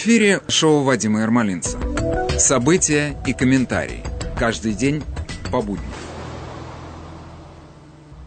[0.00, 1.76] Эфире шоу Вадима Ермолинца.
[2.38, 4.04] События и комментарии.
[4.38, 5.02] Каждый день
[5.50, 5.90] по будням.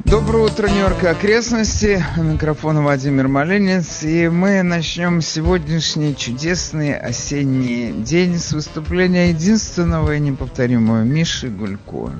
[0.03, 2.03] Доброе утро, Нью-Йорк и окрестности.
[2.17, 4.03] У микрофона Владимир Малинец.
[4.03, 12.11] И мы начнем сегодняшний чудесный осенний день с выступления единственного и неповторимого Миши Гулько.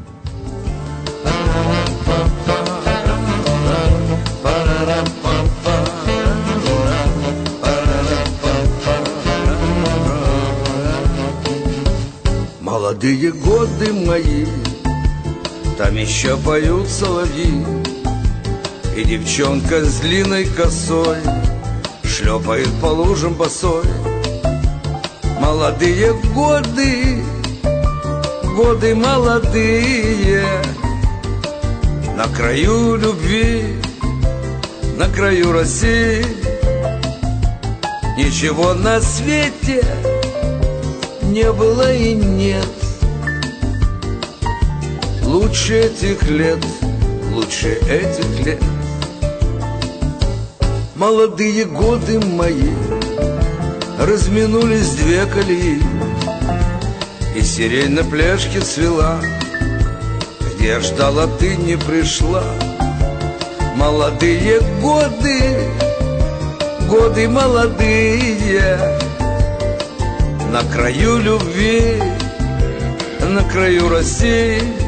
[13.22, 14.46] Молодые годы мои,
[15.78, 17.64] там еще поют соловьи,
[18.98, 21.20] И девчонка с длинной косой
[22.04, 23.84] Шлепает по лужам босой.
[25.40, 27.24] Молодые годы,
[28.56, 30.44] годы молодые,
[32.18, 33.76] На краю любви,
[34.98, 36.26] на краю России,
[38.18, 39.86] Ничего на свете
[41.22, 42.81] не было и нет
[45.32, 46.60] Лучше этих лет,
[47.34, 48.62] лучше этих лет.
[50.94, 52.70] Молодые годы мои
[53.98, 55.82] Разминулись две колеи
[57.34, 59.22] И сирень на пляжке цвела.
[60.54, 62.44] Где ждала, ты не пришла.
[63.78, 65.42] Молодые годы,
[66.90, 69.00] годы молодые.
[70.52, 72.04] На краю любви,
[73.22, 74.81] на краю России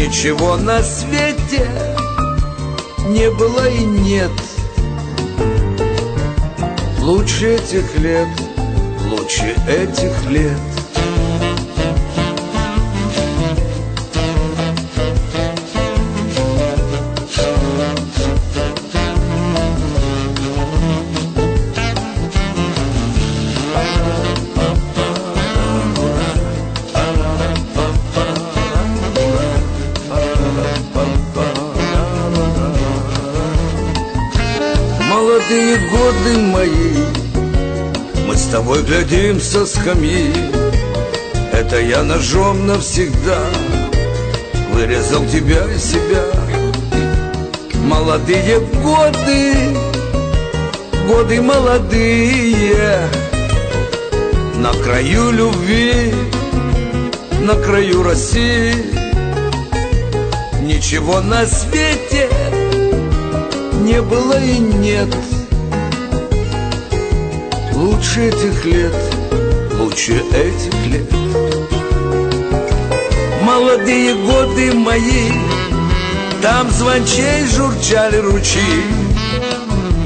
[0.00, 1.70] Ничего на свете
[3.08, 4.30] не было и нет.
[7.00, 8.28] Лучше этих лет,
[9.10, 10.69] лучше этих лет
[38.70, 40.32] тобой глядим со скамьи.
[41.52, 43.38] Это я ножом навсегда
[44.72, 46.22] Вырезал тебя и себя.
[47.84, 49.54] Молодые годы
[51.08, 53.08] Годы молодые.
[54.56, 56.14] На краю любви
[57.40, 58.74] На краю России.
[60.62, 62.28] Ничего на свете
[63.82, 65.08] не было и нет
[67.80, 68.94] Лучше этих лет,
[69.78, 71.10] лучше этих лет.
[73.42, 75.30] Молодые годы мои
[76.42, 78.84] Там звончей журчали ручьи.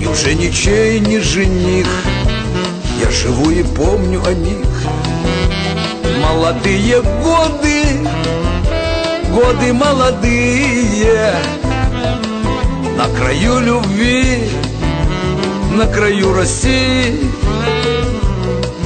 [0.01, 1.89] И уже ничей не жених
[3.03, 4.69] Я живу и помню о них.
[6.23, 8.09] Молодые годы
[9.31, 11.35] Годы молодые
[12.97, 14.49] на краю любви,
[15.73, 17.19] на краю России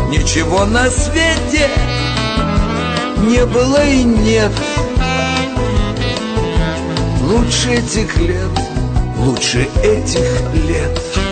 [0.08, 1.68] Ничего на свете
[3.26, 4.52] не было и нет.
[7.22, 8.50] Лучше этих лет,
[9.18, 11.27] лучше этих лет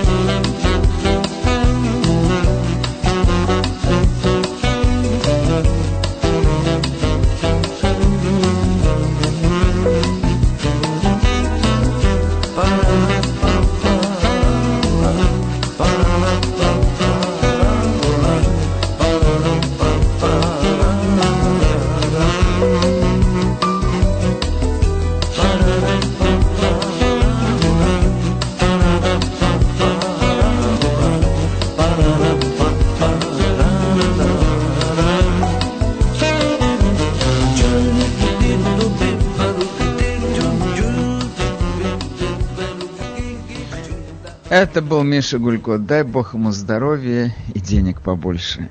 [44.68, 45.78] Это был Миша Гулько.
[45.78, 48.68] Дай бог ему здоровья и денег побольше.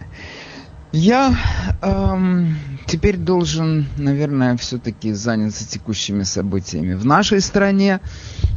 [0.92, 1.34] Я
[1.82, 8.02] эм, теперь должен, наверное, все-таки заняться текущими событиями в нашей стране,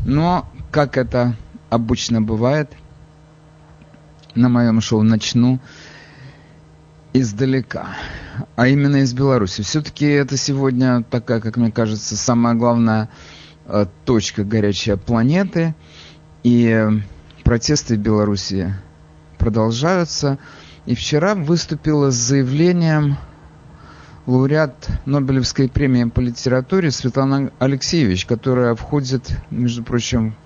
[0.04, 1.36] но, как это
[1.70, 2.72] обычно бывает,
[4.34, 5.60] на моем шоу начну
[7.12, 7.86] издалека,
[8.56, 9.62] а именно из Беларуси.
[9.62, 13.10] Все-таки это сегодня такая, как мне кажется, самая главная
[13.66, 15.76] э, точка горячей планеты–
[16.42, 16.88] и
[17.48, 18.74] протесты в Беларуси
[19.38, 20.38] продолжаются.
[20.84, 23.16] И вчера выступила с заявлением
[24.26, 30.36] лауреат Нобелевской премии по литературе Светлана Алексеевич, которая входит, между прочим,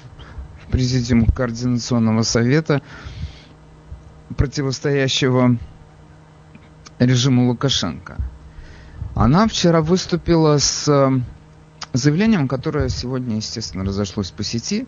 [0.64, 2.82] в президиум Координационного совета
[4.36, 5.58] противостоящего
[7.00, 8.18] режиму Лукашенко.
[9.16, 11.20] Она вчера выступила с э,
[11.92, 14.86] заявлением, которое сегодня, естественно, разошлось по сети.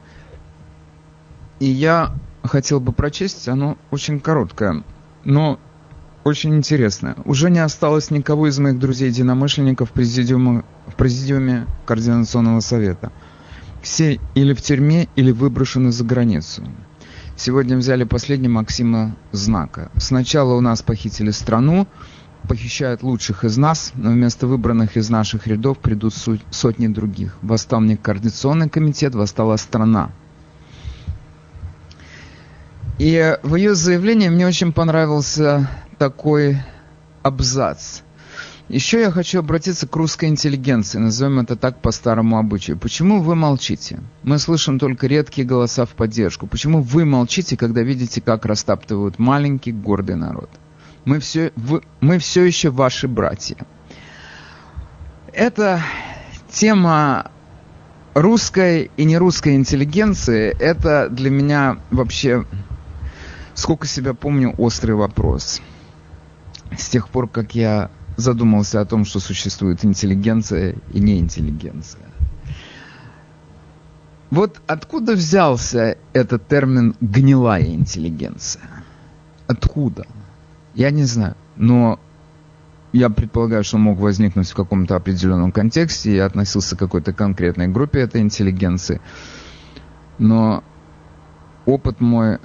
[1.60, 4.82] И я хотел бы прочесть, оно очень короткое,
[5.24, 5.58] но
[6.24, 7.16] очень интересное.
[7.24, 13.12] Уже не осталось никого из моих друзей-единомышленников в президиуме, Координационного совета.
[13.82, 16.64] Все или в тюрьме, или выброшены за границу.
[17.36, 19.90] Сегодня взяли последний Максима Знака.
[19.96, 21.86] Сначала у нас похитили страну,
[22.48, 26.14] похищают лучших из нас, но вместо выбранных из наших рядов придут
[26.50, 27.36] сотни других.
[27.42, 30.12] Восстал не координационный комитет, восстала страна.
[32.98, 35.68] И в ее заявлении мне очень понравился
[35.98, 36.58] такой
[37.22, 38.00] абзац.
[38.68, 42.78] Еще я хочу обратиться к русской интеллигенции, назовем это так по старому обычаю.
[42.78, 44.00] Почему вы молчите?
[44.22, 46.46] Мы слышим только редкие голоса в поддержку.
[46.46, 50.48] Почему вы молчите, когда видите, как растаптывают маленький гордый народ?
[51.04, 53.56] Мы все, вы, мы все еще ваши братья.
[55.30, 55.82] Это
[56.50, 57.30] тема
[58.14, 60.56] русской и нерусской интеллигенции.
[60.58, 62.46] Это для меня вообще,
[63.54, 65.60] сколько себя помню, острый вопрос.
[66.76, 72.02] С тех пор, как я задумался о том, что существует интеллигенция и неинтеллигенция.
[74.30, 78.62] Вот откуда взялся этот термин «гнилая интеллигенция»?
[79.46, 80.06] Откуда?
[80.74, 82.00] Я не знаю, но
[82.92, 87.68] я предполагаю, что он мог возникнуть в каком-то определенном контексте и относился к какой-то конкретной
[87.68, 89.00] группе этой интеллигенции.
[90.18, 90.64] Но
[91.66, 92.38] опыт мой,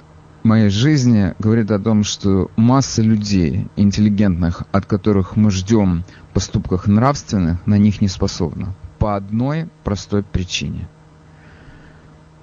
[0.44, 7.66] моей жизни говорит о том, что масса людей интеллигентных, от которых мы ждем поступках нравственных,
[7.66, 8.74] на них не способна.
[8.98, 10.88] По одной простой причине.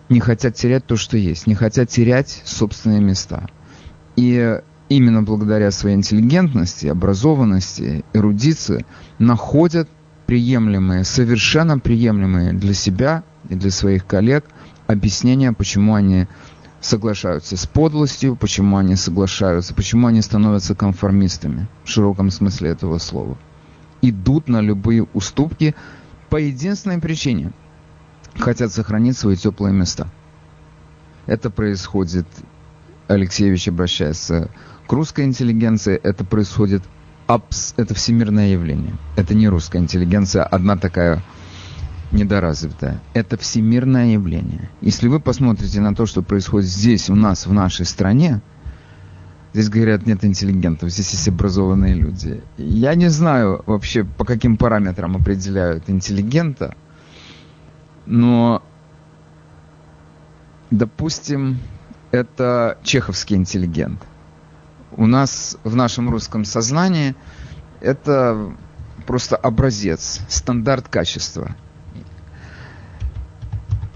[0.10, 1.48] Не хотят терять то, что есть.
[1.48, 3.48] Не хотят терять собственные места.
[4.16, 4.60] И
[4.90, 8.86] именно благодаря своей интеллигентности, образованности, эрудиции
[9.20, 9.90] находят
[10.26, 14.46] приемлемые, совершенно приемлемые для себя и для своих коллег
[14.88, 16.28] объяснения, почему они
[16.82, 23.38] соглашаются с подлостью, почему они соглашаются, почему они становятся конформистами в широком смысле этого слова.
[24.02, 25.76] Идут на любые уступки
[26.30, 27.52] по единственной причине.
[28.38, 30.08] Хотят сохранить свои теплые места.
[31.26, 32.28] Это происходит,
[33.08, 34.50] Алексеевич обращается
[34.88, 36.82] к русской интеллигенции это происходит,
[37.28, 38.96] это всемирное явление.
[39.18, 41.22] Это не русская интеллигенция, одна такая
[42.12, 43.02] недоразвитая.
[43.14, 44.70] Это всемирное явление.
[44.82, 48.42] Если вы посмотрите на то, что происходит здесь, у нас, в нашей стране,
[49.54, 52.42] здесь говорят, нет интеллигентов, здесь есть образованные люди.
[52.58, 56.76] Я не знаю вообще, по каким параметрам определяют интеллигента,
[58.06, 58.64] но,
[60.72, 61.60] допустим,
[62.12, 64.02] это чеховский интеллигент–
[64.98, 67.16] у нас в нашем русском сознании
[67.82, 68.52] это
[69.06, 71.56] просто образец, стандарт качества.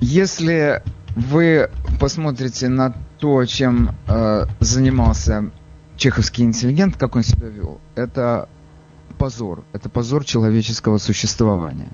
[0.02, 0.82] Если
[1.16, 1.70] вы
[2.00, 5.52] посмотрите на то, чем э, занимался
[5.96, 8.50] чеховский интеллигент, как он себя вел, это
[9.20, 11.92] позор, это позор человеческого существования.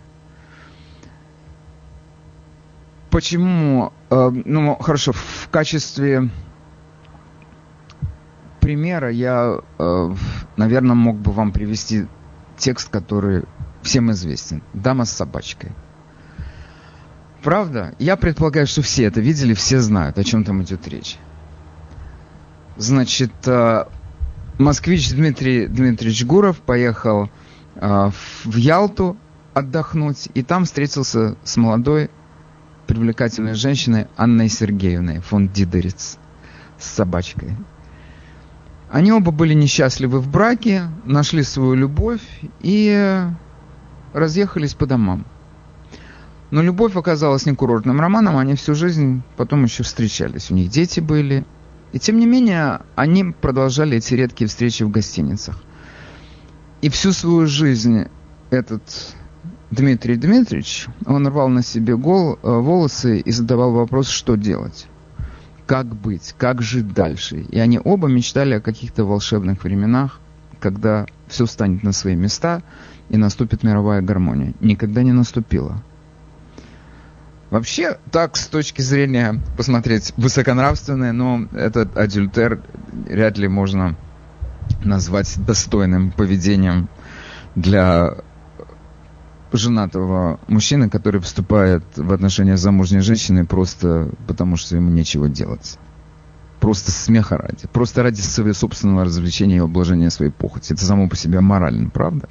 [3.09, 3.91] Почему?
[4.09, 6.29] Э, ну, хорошо, в качестве
[8.61, 10.15] примера я, э,
[10.55, 12.07] наверное, мог бы вам привести
[12.55, 13.43] текст, который
[13.81, 14.63] всем известен.
[14.73, 15.73] «Дама с собачкой».
[17.47, 17.95] Правда?
[17.97, 21.15] Я предполагаю, что все это видели, все знают, о чем там идет речь.
[22.75, 23.85] Значит, э,
[24.59, 27.29] москвич Дмитрий Дмитриевич Гуров поехал
[27.75, 28.11] э,
[28.43, 29.15] в Ялту
[29.53, 32.09] отдохнуть, и там встретился с молодой
[32.85, 36.17] привлекательной женщиной Анной Сергеевной фон Дидерец
[36.77, 37.55] с собачкой.
[38.91, 43.23] Они оба были несчастливы в браке, нашли свою любовь и
[44.11, 45.25] разъехались по домам.
[46.51, 50.49] Но любовь оказалась не курортным романом, они всю жизнь потом еще встречались.
[50.49, 51.45] У них дети были.
[51.91, 55.61] И тем не менее, они продолжали эти редкие встречи в гостиницах.
[56.81, 58.05] И всю свою жизнь
[58.49, 58.81] этот
[59.71, 64.87] Дмитрий Дмитриевич, он рвал на себе гол, э, волосы и задавал вопрос, что делать
[65.67, 67.41] как быть, как жить дальше.
[67.41, 70.19] И они оба мечтали о каких-то волшебных временах,
[70.59, 72.63] когда все станет на свои места
[73.09, 74.53] и наступит мировая гармония.
[74.61, 75.83] Никогда не наступила.
[77.49, 82.61] Вообще, так, с точки зрения посмотреть высоконравственное, но этот адюльтер
[83.07, 83.95] вряд ли можно
[84.83, 86.89] назвать достойным поведением
[87.55, 88.15] для
[89.53, 95.77] женатого мужчины, который вступает в отношения с замужней женщиной просто потому, что ему нечего делать.
[96.59, 97.67] Просто смеха ради.
[97.71, 100.73] Просто ради своего собственного развлечения и обложения своей похоти.
[100.73, 102.27] Это само по себе морально, правда?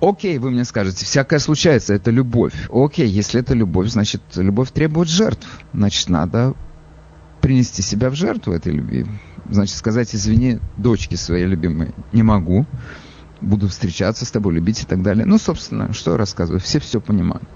[0.00, 2.54] Окей, вы мне скажете, всякое случается, это любовь.
[2.72, 5.46] Окей, если это любовь, значит, любовь требует жертв.
[5.72, 6.54] Значит, надо
[7.40, 9.06] принести себя в жертву этой любви.
[9.48, 12.66] Значит, сказать, извини, дочке своей любимой, не могу,
[13.40, 15.24] буду встречаться с тобой, любить и так далее.
[15.24, 17.48] Ну, собственно, что я рассказываю, все все понимают.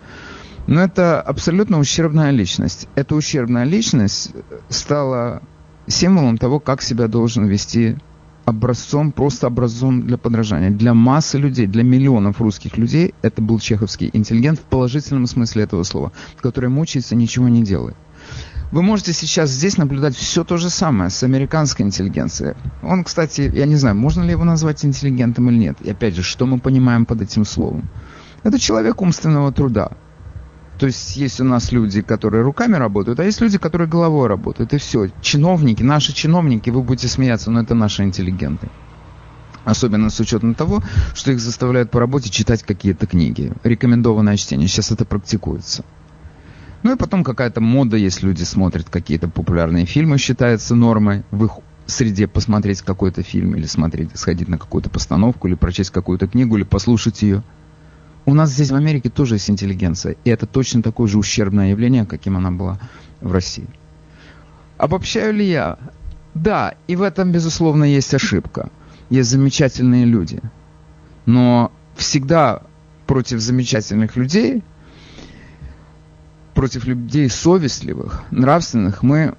[0.66, 2.88] Но это абсолютно ущербная личность.
[2.94, 4.30] Эта ущербная личность
[4.68, 5.42] стала
[5.86, 7.98] символом того, как себя должен вести
[8.44, 10.70] образцом, просто образцом для подражания.
[10.70, 15.82] Для массы людей, для миллионов русских людей это был чеховский интеллигент в положительном смысле этого
[15.82, 17.96] слова, который мучается, ничего не делает.
[18.72, 22.54] Вы можете сейчас здесь наблюдать все то же самое с американской интеллигенцией.
[22.82, 25.76] Он, кстати, я не знаю, можно ли его назвать интеллигентом или нет.
[25.82, 27.90] И опять же, что мы понимаем под этим словом?
[28.42, 29.92] Это человек умственного труда.
[30.82, 34.74] То есть есть у нас люди, которые руками работают, а есть люди, которые головой работают.
[34.74, 35.10] И все.
[35.20, 38.68] Чиновники, наши чиновники, вы будете смеяться, но это наши интеллигенты.
[39.64, 40.82] Особенно с учетом того,
[41.14, 43.52] что их заставляют по работе читать какие-то книги.
[43.62, 44.66] Рекомендованное чтение.
[44.66, 45.84] Сейчас это практикуется.
[46.82, 51.52] Ну и потом какая-то мода есть, люди смотрят какие-то популярные фильмы, считается нормой в их
[51.86, 56.64] среде посмотреть какой-то фильм или смотреть, сходить на какую-то постановку, или прочесть какую-то книгу, или
[56.64, 57.44] послушать ее.
[58.24, 62.06] У нас здесь в Америке тоже есть интеллигенция, и это точно такое же ущербное явление,
[62.06, 62.78] каким она была
[63.20, 63.66] в России.
[64.78, 65.78] Обобщаю ли я?
[66.34, 68.70] Да, и в этом, безусловно, есть ошибка.
[69.10, 70.40] Есть замечательные люди.
[71.26, 72.62] Но всегда
[73.06, 74.62] против замечательных людей,
[76.54, 79.34] против людей совестливых, нравственных, мы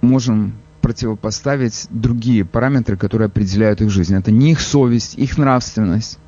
[0.00, 4.14] можем противопоставить другие параметры, которые определяют их жизнь.
[4.14, 6.18] Это не их совесть, их нравственность,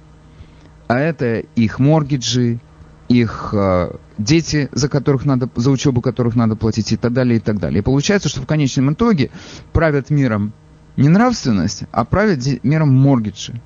[0.89, 2.61] а это их моргиджи,
[3.09, 7.41] их э, дети, за которых надо, за учебу которых надо платить и так далее, и
[7.41, 7.81] так далее.
[7.81, 9.31] И получается, что в конечном итоге
[9.73, 10.53] правят миром
[10.97, 13.61] не нравственность, а правят миром моргиджи.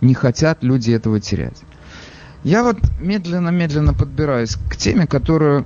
[0.00, 1.62] Не хотят люди этого терять.
[2.44, 5.64] Я вот медленно-медленно подбираюсь к теме, которую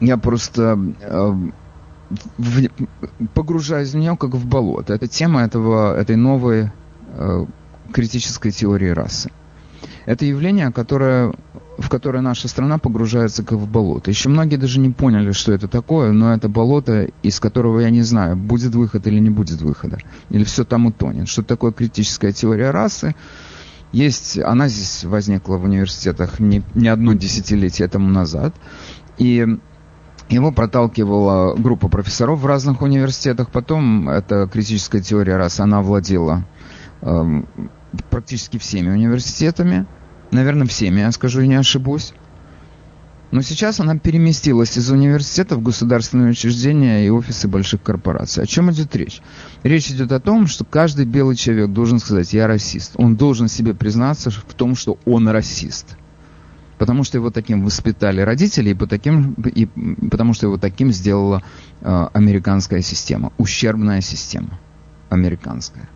[0.00, 1.32] я просто э,
[2.38, 2.68] в,
[3.34, 4.94] погружаюсь в нее как в болото.
[4.94, 6.72] Это тема этого, этой новой
[7.08, 7.46] э,
[7.92, 9.30] критической теории расы.
[10.04, 11.32] Это явление, которое,
[11.78, 14.10] в которое наша страна погружается как в болото.
[14.10, 18.02] Еще многие даже не поняли, что это такое, но это болото, из которого я не
[18.02, 19.98] знаю, будет выход или не будет выхода.
[20.30, 21.28] Или все там утонет.
[21.28, 23.14] Что такое критическая теория расы?
[23.92, 28.54] Есть, она здесь возникла в университетах не, не одно десятилетие тому назад.
[29.18, 29.46] И
[30.30, 33.50] его проталкивала группа профессоров в разных университетах.
[33.50, 36.46] Потом эта критическая теория расы, она владела
[37.02, 37.42] э,
[38.10, 39.86] практически всеми университетами.
[40.30, 42.14] Наверное, всеми, я скажу, не ошибусь.
[43.32, 48.44] Но сейчас она переместилась из университета в государственные учреждения и офисы больших корпораций.
[48.44, 49.22] О чем идет речь?
[49.62, 52.92] Речь идет о том, что каждый белый человек должен сказать «я расист».
[52.96, 55.96] Он должен себе признаться в том, что он расист.
[56.76, 59.64] Потому что его таким воспитали родители, и, по таким, и
[60.10, 61.42] потому что его таким сделала
[61.80, 64.58] э, американская система, ущербная система
[65.08, 65.88] американская.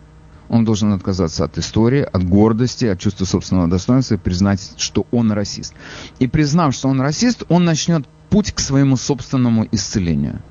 [0.49, 5.31] Он должен отказаться от истории, от гордости, от чувства собственного достоинства и признать, что он
[5.31, 5.73] расист.
[6.19, 10.41] И признав, что он расист, он начнет путь к своему собственному исцелению.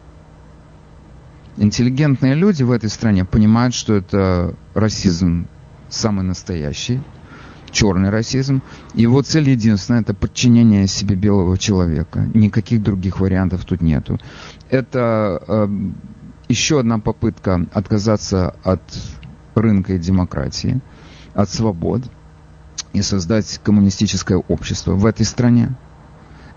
[1.57, 5.47] Интеллигентные люди в этой стране понимают, что это расизм
[5.89, 7.01] самый настоящий,
[7.71, 8.63] черный расизм.
[8.95, 12.29] Его цель единственная– это подчинение себе белого человека.
[12.35, 14.19] Никаких других вариантов тут нету.
[14.69, 15.69] Это э,
[16.49, 18.83] еще одна попытка отказаться от
[19.57, 20.81] рынка и демократии,
[21.35, 22.03] от свобод
[22.93, 25.75] и создать коммунистическое общество в этой стране.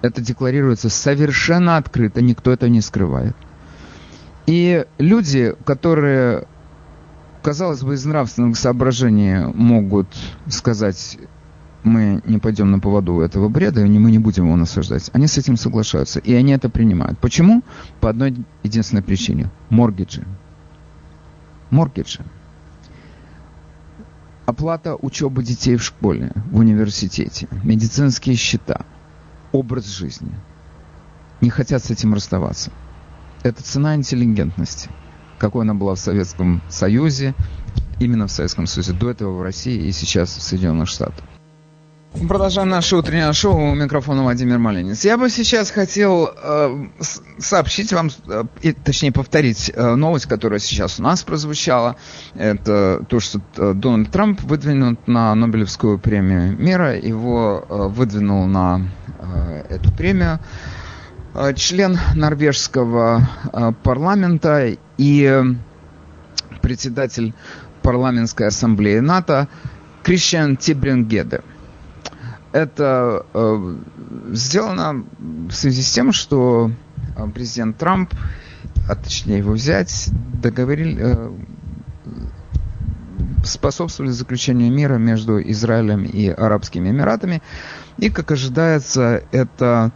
[0.02, 3.36] Это декларируется совершенно открыто, никто это не скрывает.
[4.46, 6.48] И люди, которые,
[7.44, 10.08] казалось бы, из нравственных соображений могут
[10.48, 11.18] сказать,
[11.84, 15.10] мы не пойдем на поводу этого бреда, и мы не будем его насаждать.
[15.14, 17.20] Они с этим соглашаются, и они это принимают.
[17.20, 17.64] Почему?
[18.00, 19.50] По одной единственной причине.
[19.70, 20.26] Моргиджи.
[21.70, 22.24] Моргиджи
[24.50, 28.86] оплата учебы детей в школе, в университете, медицинские счета,
[29.52, 30.32] образ жизни.
[31.40, 32.72] Не хотят с этим расставаться.
[33.44, 34.90] Это цена интеллигентности,
[35.38, 37.36] какой она была в Советском Союзе,
[38.00, 41.24] именно в Советском Союзе, до этого в России и сейчас в Соединенных Штатах.
[42.12, 43.72] Продолжаем наше утреннее шоу.
[43.72, 45.06] У микрофона Владимир Малинец.
[45.06, 46.88] Я бы сейчас хотел э,
[47.38, 51.98] сообщить вам, э, точнее повторить э, новость, которая сейчас у нас прозвучала.
[52.34, 56.98] Это то, что э, Дональд Трамп выдвинут на Нобелевскую премию мира.
[56.98, 58.88] Его э, выдвинул на
[59.20, 60.40] э, эту премию
[61.36, 65.44] э, член норвежского э, парламента и
[66.64, 67.36] председатель
[67.84, 69.48] парламентской ассамблеи НАТО
[70.02, 71.42] Кришан Тибрингеде.
[72.52, 73.76] Это э,
[74.32, 76.72] сделано в связи с тем, что
[77.34, 78.14] президент Трамп,
[78.88, 80.10] а точнее его взять,
[80.42, 81.32] договорили, э,
[83.44, 87.42] способствовали заключению мира между Израилем и Арабскими Эмиратами.
[87.98, 89.92] И, как ожидается, это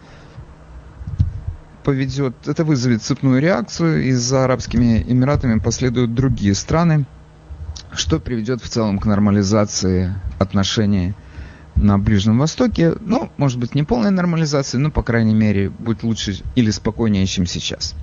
[1.83, 7.05] поведет, это вызовет цепную реакцию, и за Арабскими Эмиратами последуют другие страны,
[7.91, 11.13] что приведет в целом к нормализации отношений
[11.75, 12.93] на Ближнем Востоке.
[13.01, 17.45] Ну, может быть, не полной нормализации, но, по крайней мере, будет лучше или спокойнее, чем
[17.45, 17.95] сейчас.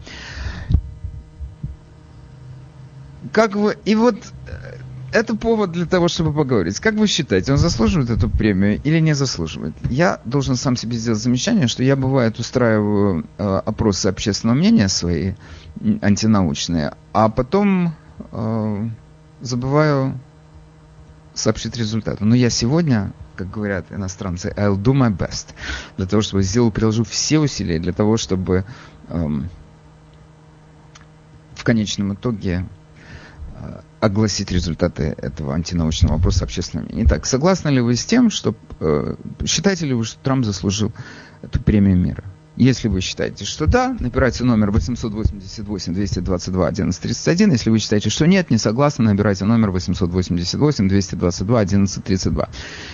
[3.32, 3.76] Как вы...
[3.84, 4.78] И вот э,
[5.12, 6.80] это повод для того, чтобы поговорить.
[6.80, 9.74] Как вы считаете, он заслуживает эту премию или не заслуживает?
[9.88, 15.34] Я должен сам себе сделать замечание, что я, бывает, устраиваю э, опросы общественного мнения свои,
[16.02, 17.94] антинаучные, а потом
[18.32, 18.88] э,
[19.40, 20.18] забываю
[21.34, 22.24] сообщить результаты.
[22.24, 25.48] Но я сегодня, как говорят иностранцы, I'll do my best,
[25.96, 28.64] для того, чтобы сделал, приложу все усилия для того, чтобы
[29.08, 29.28] э,
[31.54, 32.66] в конечном итоге
[33.54, 37.04] э, огласить результаты этого антинаучного вопроса общественного мнения.
[37.06, 39.14] Итак, согласны ли вы с тем, что э,
[39.46, 40.92] считаете ли вы, что Трамп заслужил
[41.42, 42.24] эту премию мира?
[42.60, 47.52] Если вы считаете, что да, набирайте номер 888-222-1131.
[47.52, 52.48] Если вы считаете, что нет, не согласны, набирайте номер 888-222-1132.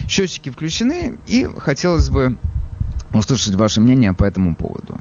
[0.09, 2.39] Счетчики включены, и хотелось бы
[3.13, 5.01] услышать ваше мнение по этому поводу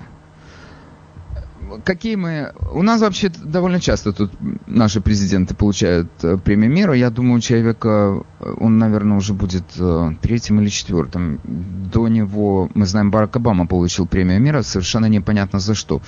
[1.83, 2.53] какие мы...
[2.71, 4.31] У нас вообще довольно часто тут
[4.67, 6.93] наши президенты получают э, премию мира.
[6.93, 11.39] Я думаю, человека, э, он, наверное, уже будет э, третьим или четвертым.
[11.43, 16.01] До него, мы знаем, Барак Обама получил премию мира, совершенно непонятно за что.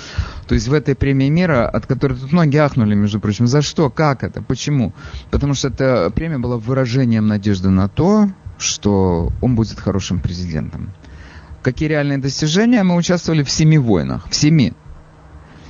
[0.48, 3.90] То есть в этой премии мира, от которой тут многие ахнули, между прочим, за что,
[3.90, 4.94] как это, почему?
[5.32, 10.94] Потому что эта премия была выражением надежды на то, что он будет хорошим президентом.
[11.62, 12.84] Какие реальные достижения?
[12.84, 14.74] Мы участвовали в семи войнах, в семи.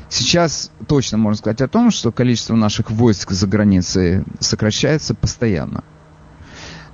[0.09, 5.83] Сейчас точно можно сказать о том, что количество наших войск за границей сокращается постоянно.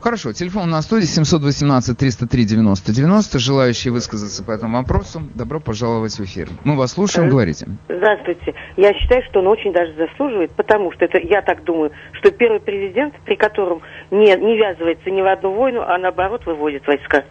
[0.04, 3.40] Хорошо, телефон на студии 718-303-90-90.
[3.40, 6.50] Желающие высказаться по этому вопросу, добро пожаловать в эфир.
[6.66, 7.68] Мы вас слушаем, говорите.
[7.88, 8.54] Здравствуйте.
[8.76, 12.60] Я считаю, что он очень даже заслуживает, потому что это, я так думаю, что первый
[12.60, 17.24] президент, при котором не, не ввязывается ни в одну войну, а наоборот выводит войска.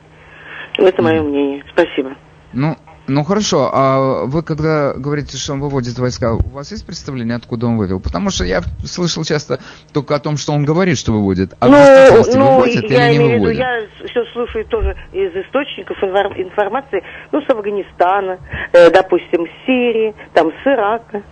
[0.79, 1.63] Это мое мнение.
[1.75, 2.17] Спасибо.
[2.55, 2.75] Ну,
[3.09, 7.67] ну хорошо, а вы когда говорите, что он выводит войска, у вас есть представление, откуда
[7.67, 8.01] он вывел?
[8.01, 9.59] Потому что я слышал часто
[9.93, 11.75] только о том, что он говорит, что выводит, а ну,
[12.23, 13.41] в ну, выводит или не выводит?
[13.41, 18.39] Виду, я все слушаю тоже из источников информации, ну, с Афганистана,
[18.73, 21.23] э, допустим, с Сирии, там, с Ирака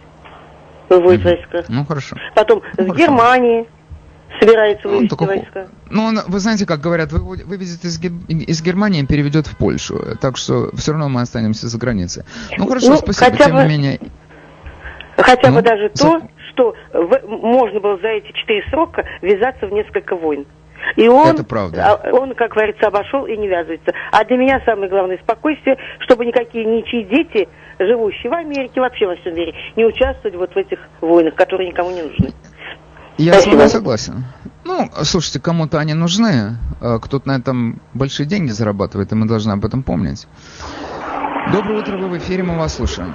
[0.88, 1.52] выводит mm-hmm.
[1.52, 1.64] войска.
[1.68, 2.16] Ну хорошо.
[2.34, 2.94] Потом ну, с хорошо.
[2.94, 3.66] Германии
[4.38, 5.68] собирается ну, вывести ну, войска.
[5.90, 10.00] Ну, он, вы знаете, как говорят, вы, вывезет из, из Германии переведет в Польшу.
[10.20, 12.24] Так что все равно мы останемся за границей.
[12.56, 14.00] Ну, хорошо, ну, спасибо, хотя тем бы, не менее.
[15.16, 16.04] Хотя ну, бы даже за...
[16.04, 20.46] то, что в, можно было за эти четыре срока ввязаться в несколько войн.
[20.96, 22.00] И он, Это правда.
[22.02, 23.92] А, он, как говорится, обошел и не ввязывается.
[24.12, 29.16] А для меня самое главное спокойствие, чтобы никакие ничьи дети, живущие в Америке, вообще во
[29.16, 32.30] всем мире, не участвовали вот в этих войнах, которые никому не нужны.
[33.20, 33.52] Я Спасибо.
[33.52, 34.24] с вами согласен.
[34.64, 39.52] Ну, слушайте, кому-то они нужны, а кто-то на этом большие деньги зарабатывает, и мы должны
[39.52, 40.26] об этом помнить.
[41.52, 43.12] Доброе утро, вы в эфире, мы вас слушаем.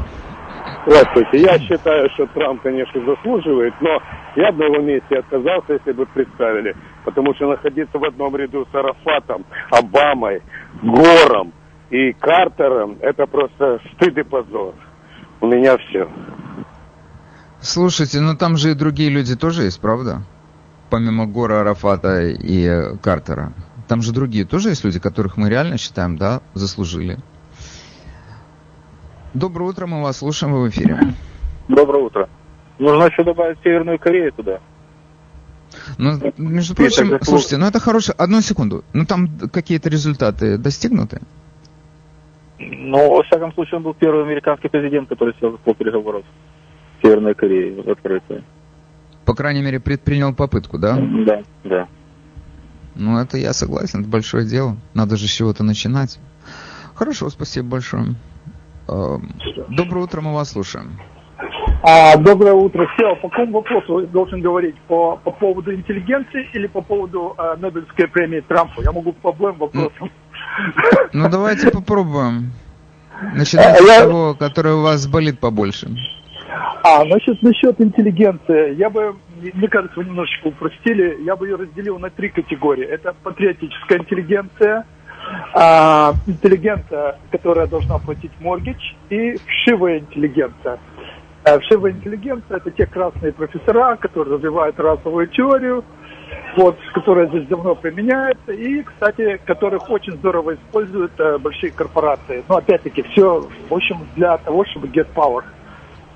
[0.85, 1.39] Здравствуйте.
[1.39, 3.99] Я считаю, что Трамп, конечно, заслуживает, но
[4.35, 6.75] я бы его месте отказался, если бы представили.
[7.03, 10.43] Потому что находиться в одном ряду с Арафатом, Обамой,
[10.83, 11.51] Гором
[11.89, 14.75] и Картером, это просто стыд и позор.
[15.41, 16.07] У меня все.
[17.65, 20.21] Слушайте, ну там же и другие люди тоже есть, правда?
[20.91, 23.54] Помимо Гора, Арафата и Картера.
[23.88, 27.17] Там же другие тоже есть люди, которых мы реально считаем, да, заслужили.
[29.34, 31.15] Доброе утро, мы вас слушаем, вы в эфире.
[31.67, 32.30] Доброе утро.
[32.78, 34.60] Нужно еще добавить Северную Корею туда.
[35.97, 38.15] Ну, между прочим, слушайте, ну это хорошее...
[38.19, 38.84] Одну секунду.
[38.93, 41.19] Ну там какие-то результаты достигнуты?
[42.60, 46.23] Ну, во всяком случае, он был первый американский президент, который сел за стол переговоров.
[47.05, 48.43] Северной Кореи открытая.
[49.25, 50.97] По крайней мере, предпринял попытку, да?
[51.25, 51.87] Да, да.
[52.95, 54.77] Ну, это я согласен, это большое дело.
[54.93, 56.19] Надо же с чего-то начинать.
[56.93, 58.15] Хорошо, спасибо большое.
[58.87, 59.31] Эм,
[59.69, 60.99] доброе утро, мы вас слушаем.
[61.83, 62.87] А, доброе утро.
[62.95, 64.75] Все, по какому вопросу должен говорить?
[64.87, 68.81] По, по поводу интеллигенции или по поводу э, Нобелевской премии Трампа?
[68.81, 70.09] Я могу по обоим вопросам.
[71.13, 72.53] Ну, давайте попробуем.
[73.35, 75.89] Начинайте а, с того, который у вас болит побольше.
[76.83, 78.75] А, значит, насчет интеллигенции.
[78.75, 81.23] Я бы, мне кажется, вы немножечко упростили.
[81.23, 82.85] Я бы ее разделил на три категории.
[82.85, 84.85] Это патриотическая интеллигенция,
[85.53, 90.79] а, интеллигенция, которая должна платить моргидж, и вшивая интеллигенция.
[91.43, 95.83] А, вшивая интеллигенция– это те красные профессора, которые развивают расовую теорию,
[96.55, 102.43] вот, которая здесь давно применяется, и, кстати, которых очень здорово используют э, большие корпорации.
[102.47, 105.43] Но, опять-таки, все, в общем, для того, чтобы get power.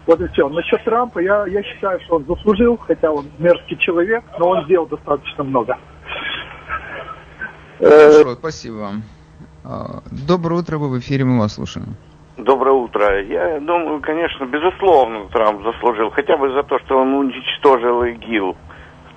[0.10, 0.50] Вот и все.
[0.50, 4.88] Насчет Трампа я, я считаю, что он заслужил, хотя он мерзкий человек, но он сделал
[4.88, 5.78] достаточно много.
[7.78, 9.04] Хорошо, спасибо вам.
[9.64, 11.96] А, доброе утро, вы в эфире, мы вас слушаем.
[12.38, 13.22] Доброе утро.
[13.22, 18.58] Я думаю, конечно, безусловно, Трамп заслужил, хотя бы за то, что он уничтожил ИГИЛ.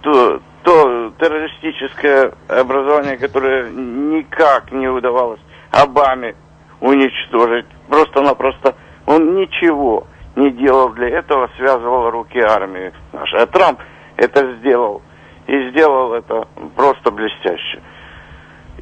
[0.02, 6.34] То, то террористическое образование, которое никак не удавалось Обаме
[6.82, 7.64] уничтожить.
[7.88, 8.74] Просто-напросто
[9.06, 13.40] он ничего не делал для этого, связывал руки армии нашей.
[13.40, 13.80] А Трамп
[14.16, 15.02] это сделал.
[15.46, 17.80] И сделал это просто блестяще.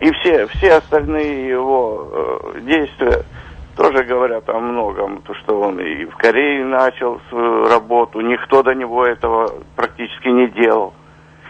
[0.00, 2.08] И все, все остальные его
[2.54, 3.24] э, действия
[3.76, 5.22] тоже говорят о многом.
[5.22, 10.48] То, что он и в Корее начал свою работу, никто до него этого практически не
[10.48, 10.94] делал.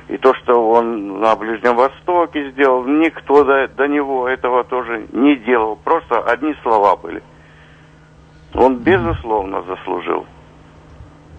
[0.09, 5.37] И то, что он на Ближнем Востоке сделал, никто до, до него этого тоже не
[5.37, 5.77] делал.
[5.77, 7.23] Просто одни слова были.
[8.61, 10.27] Он, безусловно, заслужил.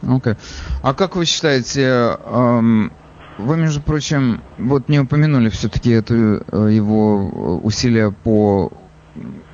[0.01, 0.35] Okay.
[0.81, 2.91] А как вы считаете, эм,
[3.37, 8.71] вы, между прочим, вот не упомянули все-таки это э, его усилия по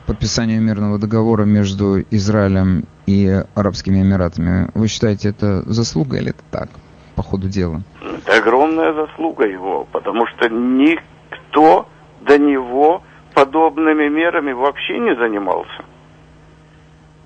[0.05, 4.69] подписанию мирного договора между Израилем и Арабскими Эмиратами.
[4.73, 6.69] Вы считаете, это заслуга или это так,
[7.17, 7.81] по ходу дела?
[8.01, 11.89] Это огромная заслуга его, потому что никто
[12.21, 13.03] до него
[13.33, 15.83] подобными мерами вообще не занимался.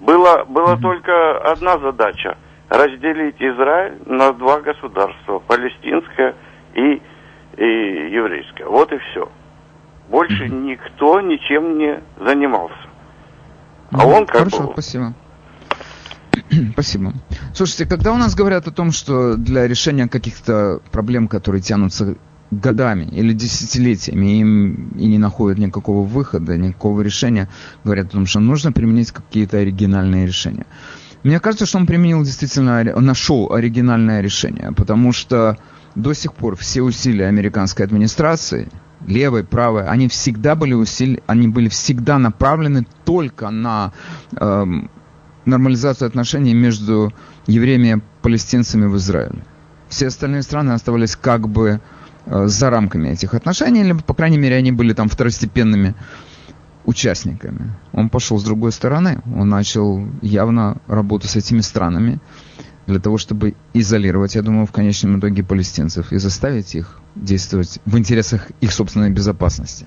[0.01, 2.35] Была, была только одна задача–
[2.69, 6.35] разделить Израиль на два государства– палестинское
[6.73, 7.01] и,
[7.57, 8.65] и еврейское.
[8.65, 9.29] Вот и все.
[10.09, 12.75] Больше никто ничем не занимался.
[13.91, 14.05] А mm-hmm.
[14.05, 14.73] он как Хорошо, бы...
[14.73, 15.13] спасибо.
[16.73, 17.13] Спасибо.
[17.53, 22.15] Слушайте, когда у нас говорят о том, что для решения каких-то проблем, которые тянутся
[22.51, 27.49] годами или десятилетиями им и не находят никакого выхода, никакого решения,
[27.83, 30.65] говорят о том, что нужно применить какие-то оригинальные решения.
[31.23, 35.57] Мне кажется, что он применил действительно, нашел оригинальное решение, потому что
[35.95, 38.69] до сих пор все усилия американской администрации,
[39.05, 43.93] левой, правой, они всегда были усили, они были всегда направлены только на
[44.35, 44.89] эм,
[45.45, 47.13] нормализацию отношений между
[47.47, 49.43] евреями и палестинцами в Израиле.
[49.89, 54.55] Все остальные страны оставались как бы Э, за рамками этих отношений, либо, по крайней мере,
[54.55, 55.95] они были там второстепенными
[56.86, 57.73] участниками.
[57.93, 59.21] Он пошел с другой стороны.
[59.36, 62.19] Он начал явно работу с этими странами
[62.88, 67.97] для того, чтобы изолировать, я думаю, в конечном итоге палестинцев и заставить их действовать в
[67.97, 69.86] интересах их собственной безопасности.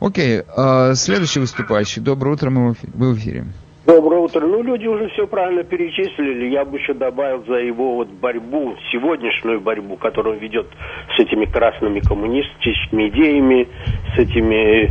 [0.00, 2.00] Окей, э, следующий выступающий.
[2.00, 3.46] Доброе утро, мы в эфире.
[3.86, 4.40] Доброе утро.
[4.46, 6.48] Ну, люди уже все правильно перечислили.
[6.48, 10.66] Я бы еще добавил за его вот борьбу, сегодняшнюю борьбу, которую он ведет
[11.14, 13.68] с этими красными коммунистическими идеями,
[14.14, 14.90] с этими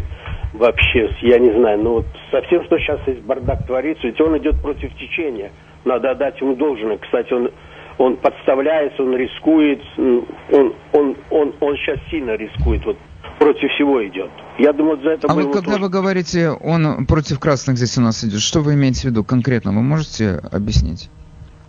[0.53, 4.62] вообще, я не знаю, ну вот совсем, что сейчас здесь бардак творится, ведь он идет
[4.62, 5.51] против течения.
[5.86, 6.99] Надо отдать ему должное.
[6.99, 7.49] Кстати, он,
[7.97, 12.86] он подставляется, он рискует, он, он, он, он сейчас сильно рискует.
[12.86, 12.97] Вот
[13.39, 14.29] против всего идет.
[14.57, 15.79] Я думаю, за это А вы, когда тоже...
[15.79, 19.71] вы говорите, он против красных здесь у нас идет, что вы имеете в виду конкретно?
[19.71, 21.09] Вы можете объяснить?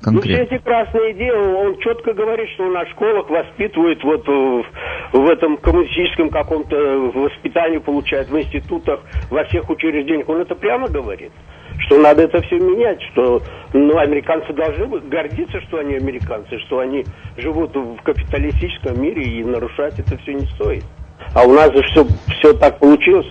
[0.02, 0.38] Конкретно.
[0.38, 4.64] Ну, все эти красные идеи, он четко говорит, что на школах воспитывают вот в,
[5.14, 6.76] в этом коммунистическом каком-то
[7.14, 10.28] воспитании, получает в институтах, во всех учреждениях.
[10.28, 11.32] Он это прямо говорит,
[11.78, 17.06] что надо это все менять, что ну, американцы должны гордиться, что они американцы, что они
[17.38, 20.84] живут в капиталистическом мире и нарушать это все не стоит.
[21.32, 22.06] А у нас же все,
[22.38, 23.26] все так получилось.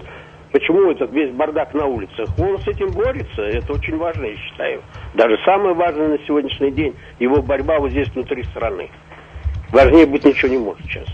[0.51, 2.29] Почему этот весь бардак на улицах?
[2.37, 4.81] Он с этим борется, это очень важно, я считаю.
[5.15, 8.89] Даже самое важное на сегодняшний день, его борьба вот здесь внутри страны.
[9.71, 11.07] Важнее быть ничего не может сейчас.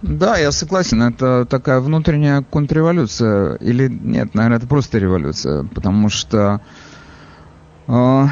[0.00, 3.56] Да, я согласен, это такая внутренняя контрреволюция.
[3.56, 6.60] Или нет, наверное, это просто революция, потому что
[7.88, 8.24] э,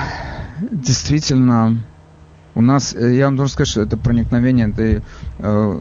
[0.70, 1.82] действительно
[2.54, 5.02] у нас, э, я вам должен сказать, что это проникновение этой
[5.38, 5.80] э,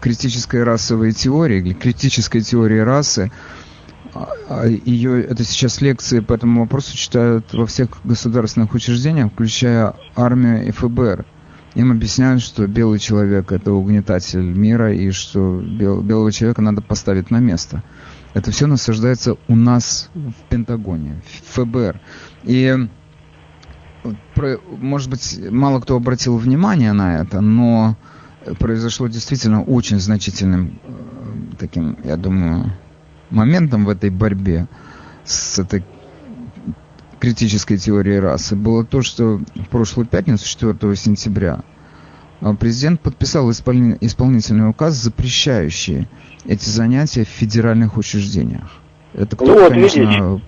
[0.00, 3.30] критической расовой теории, или критической теории расы.
[4.14, 9.94] А, а Ее, это сейчас лекции по этому вопросу читают во всех государственных учреждениях, включая
[10.16, 11.24] армию и ФБР.
[11.74, 17.30] Им объясняют, что белый человек это угнетатель мира и что бел, белого человека надо поставить
[17.30, 17.82] на место.
[18.34, 22.00] Это все насаждается у нас в Пентагоне, в ФБР.
[22.44, 22.88] И,
[24.78, 27.96] может быть, мало кто обратил внимание на это, но
[28.58, 30.92] произошло действительно очень значительным э,
[31.58, 32.72] таким, я думаю,
[33.30, 34.66] моментом в этой борьбе
[35.24, 35.84] с этой
[37.20, 41.60] критической теорией расы было то, что в прошлую пятницу, 4 сентября,
[42.40, 46.08] а, президент подписал исполнительный указ, запрещающий
[46.44, 48.80] эти занятия в федеральных учреждениях.
[49.14, 50.42] Это кто, ну, вот, конечно, видите.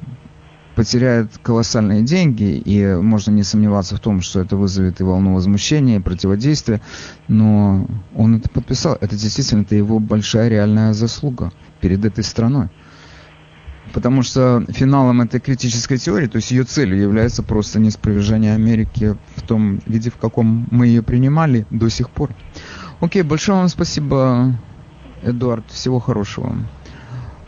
[0.74, 5.96] Потеряет колоссальные деньги, и можно не сомневаться в том, что это вызовет и волну возмущения,
[5.96, 6.80] и противодействия,
[7.28, 8.96] но он это подписал.
[9.00, 12.68] Это действительно это его большая реальная заслуга перед этой страной.
[13.92, 19.42] Потому что финалом этой критической теории, то есть ее целью является просто неспровержение Америки в
[19.42, 22.30] том виде, в каком мы ее принимали до сих пор.
[23.00, 24.58] Окей, большое вам спасибо,
[25.22, 25.70] Эдуард.
[25.70, 26.56] Всего хорошего.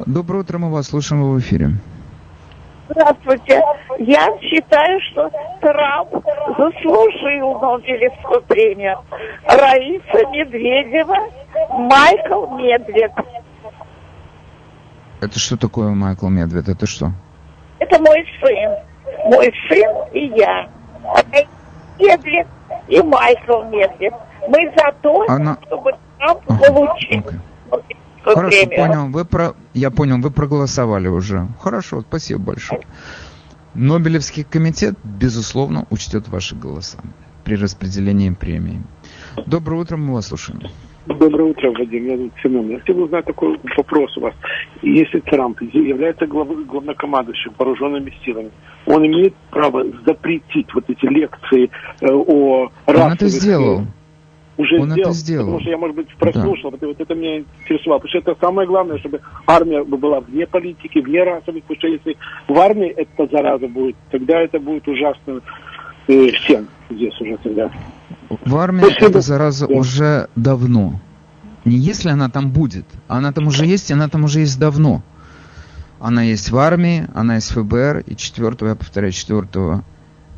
[0.05, 1.81] Доброе утро, мы вас слушаем в эфире.
[2.89, 3.63] Здравствуйте.
[3.99, 6.11] Я считаю, что Трамп
[6.57, 8.99] заслужил Нобелевскую премию.
[9.47, 11.17] Раиса Медведева,
[11.73, 13.13] Майкл Медведев.
[15.21, 16.69] Это что такое Майкл Медвед?
[16.69, 17.11] Это что?
[17.79, 18.77] Это мой сын.
[19.25, 20.69] Мой сын и я.
[21.99, 22.47] Медвед
[22.89, 24.15] и Майкл Медвед.
[24.49, 25.59] Мы за то, Она...
[25.67, 27.23] чтобы Трамп получил.
[27.69, 27.97] Okay.
[28.35, 28.77] Хорошо, премию.
[28.77, 29.09] понял.
[29.09, 29.55] Вы про...
[29.75, 31.49] Я понял, вы проголосовали уже.
[31.61, 32.83] Хорошо, спасибо большое.
[33.75, 36.99] Нобелевский комитет, безусловно, учтет ваши голоса
[37.45, 38.83] при распределении премии.
[39.47, 40.63] Доброе утро, мы вас слушаем.
[41.07, 42.05] Доброе утро, Вадим.
[42.07, 42.69] Я зовут Семен.
[42.69, 44.35] Я хотел узнать такой вопрос у вас.
[44.83, 48.51] Если Трамп является глав, главнокомандующим вооруженными силами,
[48.87, 53.07] он имеет право запретить вот эти лекции э, о расовых...
[53.07, 53.83] Он это сделал.
[54.59, 55.45] Уже он сделал, это сделал.
[55.47, 56.87] Потому что я, может быть, прослушал, да.
[56.87, 57.99] вот, это меня интересовало.
[57.99, 61.63] Потому что это самое главное, чтобы армия была вне политики, вне расовых.
[61.65, 62.17] Потому что если
[62.49, 65.41] в армии эта зараза будет, тогда это будет ужасно
[66.09, 67.71] э, всем здесь уже тогда.
[68.31, 69.07] В армии Спасибо.
[69.07, 69.75] эта зараза да.
[69.75, 71.01] уже давно.
[71.65, 75.03] Не если она там будет, она там уже есть, и она там уже есть давно.
[75.99, 79.83] Она есть в армии, она есть в ФБР, и 4, я повторяю, 4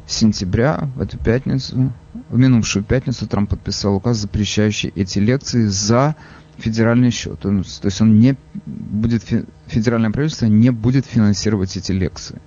[0.08, 1.92] сентября, в эту пятницу,
[2.30, 6.16] в минувшую пятницу Трамп подписал указ, запрещающий эти лекции за
[6.56, 7.40] федеральный счет.
[7.40, 9.22] То есть он не будет,
[9.66, 12.40] федеральное правительство не будет финансировать эти лекции.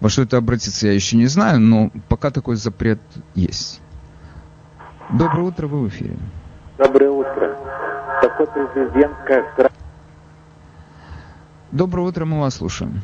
[0.00, 3.00] Во что это обратится, я еще не знаю, но пока такой запрет
[3.34, 3.80] есть.
[5.10, 6.16] Доброе утро, вы в эфире.
[6.78, 7.56] Доброе утро.
[8.22, 9.72] Такой президент, как...
[11.72, 13.00] Доброе утро, мы вас слушаем.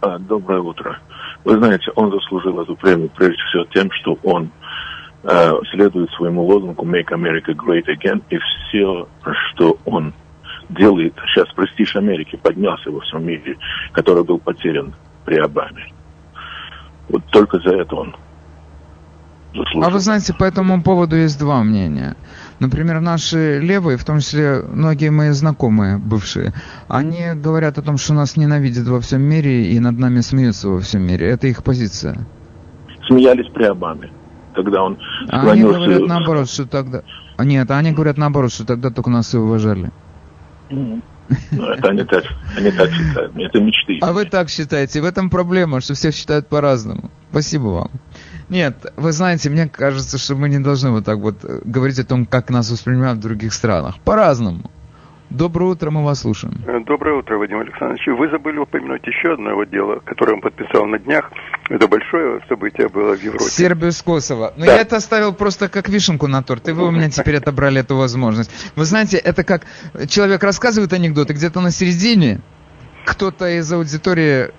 [0.00, 0.98] А, доброе утро.
[1.44, 4.50] Вы знаете, он заслужил эту премию прежде всего тем, что он
[5.22, 9.08] э, следует своему лозунгу «Make America Great Again», и все,
[9.50, 10.12] что он
[10.68, 13.56] делает, сейчас престиж Америки поднялся во всем мире,
[13.92, 15.86] который был потерян при Обаме.
[17.08, 18.16] Вот только за это он
[19.74, 22.16] а вы знаете, по этому поводу есть два мнения.
[22.58, 26.54] Например, наши левые, в том числе многие мои знакомые бывшие,
[26.88, 30.80] они говорят о том, что нас ненавидят во всем мире и над нами смеются во
[30.80, 31.28] всем мире.
[31.28, 32.26] Это их позиция.
[33.06, 34.10] Смеялись при Обаме,
[34.54, 35.50] когда он склонился...
[35.50, 37.02] Они говорят наоборот, что тогда...
[37.38, 39.90] Нет, они говорят наоборот, что тогда только нас и уважали.
[40.70, 41.02] Ну,
[41.66, 42.24] это они так,
[42.56, 43.32] они так считают.
[43.36, 43.98] Это мечты.
[44.00, 45.00] А вы так считаете.
[45.00, 47.10] В этом проблема, что все считают по-разному.
[47.30, 47.90] Спасибо вам.
[48.48, 52.04] Нет, вы знаете, мне кажется, что мы не должны вот так вот э, говорить о
[52.04, 53.98] том, как нас воспринимают в других странах.
[54.04, 54.70] По-разному.
[55.30, 56.54] Доброе утро, мы вас слушаем.
[56.68, 58.06] Э, доброе утро, Вадим Александрович.
[58.06, 61.28] Вы забыли упомянуть еще одно его дело, которое он подписал на днях.
[61.68, 63.44] Это большое событие было в Европе.
[63.44, 64.52] Сербию с Косово.
[64.56, 64.74] Но да.
[64.74, 67.96] я это оставил просто как вишенку на торт, и вы у меня теперь отобрали эту
[67.96, 68.50] возможность.
[68.76, 69.66] Вы знаете, это как
[70.08, 72.40] человек рассказывает анекдот, и где-то на середине
[73.04, 74.50] кто-то из аудитории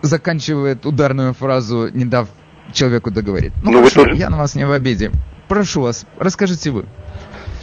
[0.00, 2.28] заканчивает ударную фразу, не дав
[2.72, 3.52] человеку договорить.
[3.62, 4.16] Ну, ну хорошо, тоже...
[4.16, 5.10] я на вас не в обиде.
[5.48, 6.84] Прошу вас, расскажите вы.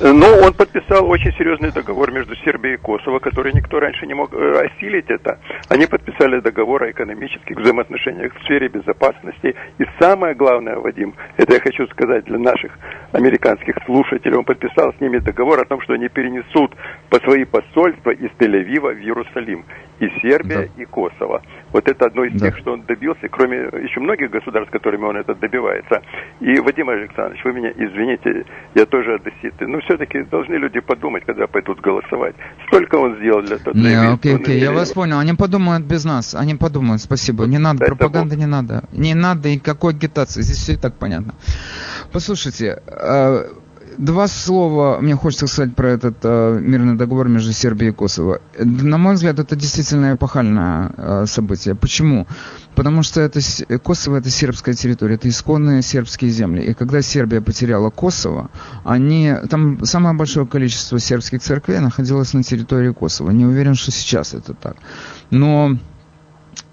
[0.02, 4.34] Ну, он подписал очень серьезный договор между Сербией и Косово, который никто раньше не мог
[4.34, 5.40] э, осилить это.
[5.70, 9.56] Они подписали договор о экономических взаимоотношениях в сфере безопасности.
[9.78, 12.78] И самое главное, Вадим, это я хочу сказать для наших
[13.14, 16.74] американских слушателей, он подписал с ними договор о том, что они перенесут
[17.10, 19.64] по свои посольства из Тель-Авива в Иерусалим.
[20.00, 20.84] И Сербия, да.
[20.84, 21.42] и Косово.
[21.72, 22.48] Вот это одно из да.
[22.48, 26.02] тех, что он добился, кроме еще многих государств, которыми он это добивается.
[26.40, 29.54] И, Вадим Александрович, вы меня извините, я тоже одессит.
[29.60, 32.36] Ну, все-таки должны люди подумать, когда пойдут голосовать.
[32.68, 33.78] Столько он сделал для того.
[33.78, 35.20] Не, окей, окей, я вас понял.
[35.20, 36.36] Они подумают без нас.
[36.36, 37.46] Они подумают, спасибо.
[37.46, 38.84] Не надо, Это пропаганды не надо.
[38.92, 40.42] Не надо никакой агитации.
[40.42, 41.36] Здесь все и так понятно.
[42.12, 43.46] Послушайте, а,
[43.98, 48.42] два слова мне хочется сказать про этот э, мирный договор между Сербией и Косово.
[48.58, 51.76] На мой взгляд, это действительно эпохальное э, событие.
[51.76, 52.28] Почему?
[52.76, 53.40] Потому что это,
[53.80, 56.64] Косово это сербская территория, это исконные сербские земли.
[56.64, 58.50] И когда Сербия потеряла Косово,
[58.84, 63.32] они, там самое большое количество сербских церквей находилось на территории Косово.
[63.32, 64.78] Не уверен, что сейчас это так.
[65.30, 65.78] Но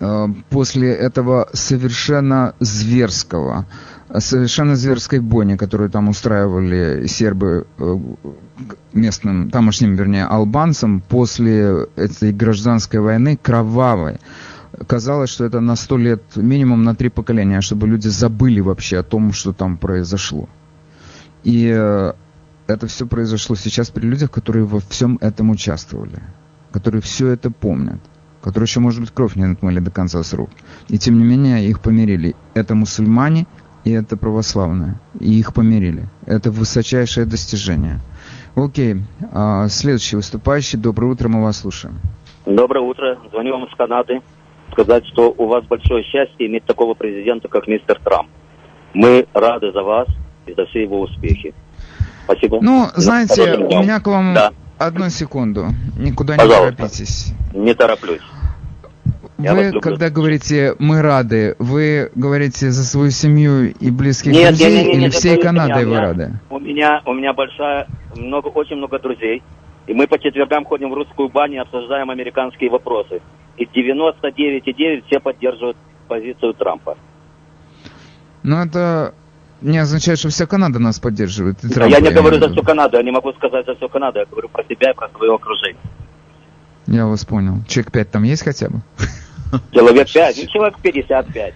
[0.00, 3.66] э, после этого совершенно зверского
[4.18, 7.98] совершенно зверской бойни, которую там устраивали сербы э,
[8.92, 14.18] местным, тамошним, вернее, албанцам после этой гражданской войны, кровавой.
[14.86, 19.02] Казалось, что это на сто лет, минимум на три поколения, чтобы люди забыли вообще о
[19.02, 20.48] том, что там произошло.
[21.44, 22.12] И э,
[22.66, 26.22] это все произошло сейчас при людях, которые во всем этом участвовали,
[26.70, 28.00] которые все это помнят
[28.42, 30.50] которые еще, может быть, кровь не отмыли до конца с рук.
[30.88, 32.34] И тем не менее их помирили.
[32.54, 33.46] Это мусульмане,
[33.84, 35.00] и это православное.
[35.18, 36.04] И их помирили.
[36.26, 38.00] Это высочайшее достижение.
[38.54, 38.96] Окей.
[39.32, 40.76] А, следующий выступающий.
[40.76, 41.98] Доброе утро, мы вас слушаем.
[42.46, 43.18] Доброе утро.
[43.30, 44.20] Звоню вам из Канады.
[44.72, 48.28] Сказать, что у вас большое счастье иметь такого президента, как мистер Трамп.
[48.94, 50.08] Мы рады за вас
[50.46, 51.54] и за все его успехи.
[52.24, 52.58] Спасибо.
[52.62, 54.52] Ну, знаете, у меня к вам да.
[54.78, 55.66] одну секунду.
[55.98, 56.70] Никуда Пожалуйста.
[56.70, 57.34] не торопитесь.
[57.52, 58.22] Не тороплюсь.
[59.50, 64.86] Вы, когда говорите «мы рады», вы говорите за свою семью и близких нет, друзей нет,
[64.86, 66.32] нет, или нет, всей Канадой вы рады?
[66.50, 69.42] У меня, у меня большая, много, очень много друзей.
[69.86, 73.20] И мы по четвергам ходим в русскую баню и обсуждаем американские вопросы.
[73.56, 75.76] И 99,9 все поддерживают
[76.08, 76.96] позицию Трампа.
[78.42, 79.14] Ну, это
[79.60, 81.58] не означает, что вся Канада нас поддерживает.
[81.58, 84.18] Трампа, я не я говорю за всю Канаду, я не могу сказать за всю Канаду,
[84.20, 85.80] я говорю про себя и про свое окружение.
[86.86, 87.62] Я вас понял.
[87.68, 88.82] Человек 5 там есть хотя бы?
[89.72, 91.54] Человек 5, ну, человек 55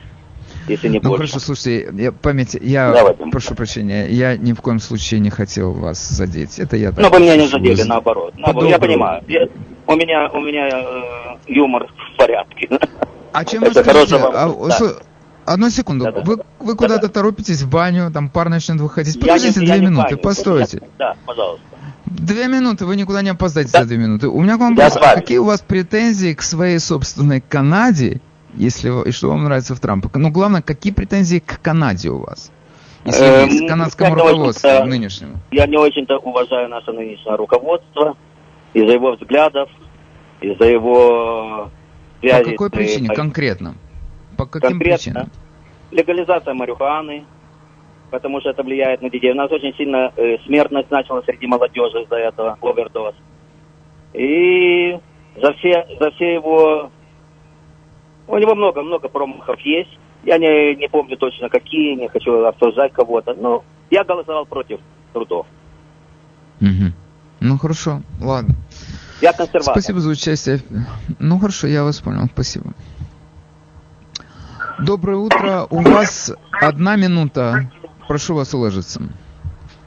[0.69, 1.29] если не ну, больше.
[1.29, 3.25] хорошо, слушайте, я, память, я Давайте.
[3.27, 6.59] прошу прощения, я ни в коем случае не хотел вас задеть.
[6.59, 6.93] Это я.
[6.97, 7.89] Ну, вы меня не задели, вы...
[7.89, 8.35] наоборот.
[8.37, 9.23] Ну, я понимаю.
[9.29, 9.49] Я,
[9.87, 12.69] у меня, у меня э, юмор в порядке.
[13.33, 14.17] А чем вы скажете?
[14.17, 14.93] А, да.
[15.47, 16.07] Одну секунду.
[16.07, 19.19] Да, да, вы, вы куда-то торопитесь в баню, там пар начнет выходить.
[19.21, 20.83] Подождите две минуты, постойте.
[20.99, 21.65] Да, пожалуйста.
[22.05, 23.83] Две минуты, вы никуда не опоздаете да.
[23.83, 24.29] за две минуты.
[24.29, 25.01] У меня к вам вопрос.
[25.15, 28.21] Какие у вас претензии к своей собственной Канаде,
[28.55, 30.09] если и что вам нравится в Трампе?
[30.15, 32.51] Ну, главное, какие претензии к Канаде у вас?
[33.05, 35.37] Если есть, к канадскому руководству нынешнему.
[35.53, 38.17] Я не очень-то уважаю наше нынешнее руководство
[38.75, 39.71] из-за его взглядов,
[40.41, 41.71] из-за его
[42.21, 42.45] связи.
[42.45, 43.77] По какой причине конкретно?
[44.37, 45.31] По каким конкретно, причинам?
[45.91, 47.25] Легализация марихуаны,
[48.11, 49.33] потому что это влияет на детей.
[49.33, 53.15] У нас очень сильно э, смертность начала среди молодежи из-за этого, овердоз.
[54.13, 54.99] И
[55.41, 56.91] за все, за все его...
[58.29, 59.99] У него много-много промахов есть.
[60.25, 63.35] Я не, не помню точно какие, не хочу обсуждать кого-то.
[63.35, 64.81] Но я голосовал против
[65.13, 65.47] трудов.
[66.61, 66.93] Угу.
[67.41, 68.57] Ну хорошо, ладно.
[69.21, 69.75] Я консерватор.
[69.75, 70.61] Спасибо за участие.
[71.19, 72.27] Ну хорошо, я вас понял.
[72.33, 72.73] Спасибо.
[74.79, 75.67] Доброе утро.
[75.71, 77.71] У вас одна минута
[78.09, 79.03] Прошу вас уложиться.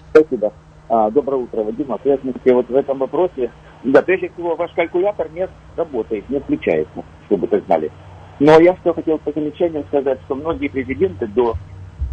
[0.10, 0.54] Спасибо.
[0.89, 1.91] А, доброе утро, Вадим.
[1.93, 3.52] Ответственности вот в этом вопросе.
[3.84, 5.47] Да, прежде всего, ваш калькулятор не
[5.78, 7.91] работает, не включается, чтобы вы знали.
[8.39, 11.54] Но я что хотел по замечанию сказать, что многие президенты до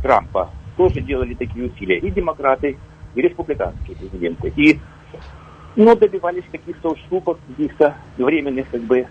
[0.02, 1.98] Трампа тоже делали такие усилия.
[1.98, 2.78] И демократы,
[3.14, 4.52] и республиканские президенты.
[4.56, 4.78] И
[5.74, 9.06] ну, добивались каких-то уступок, каких-то временных как бы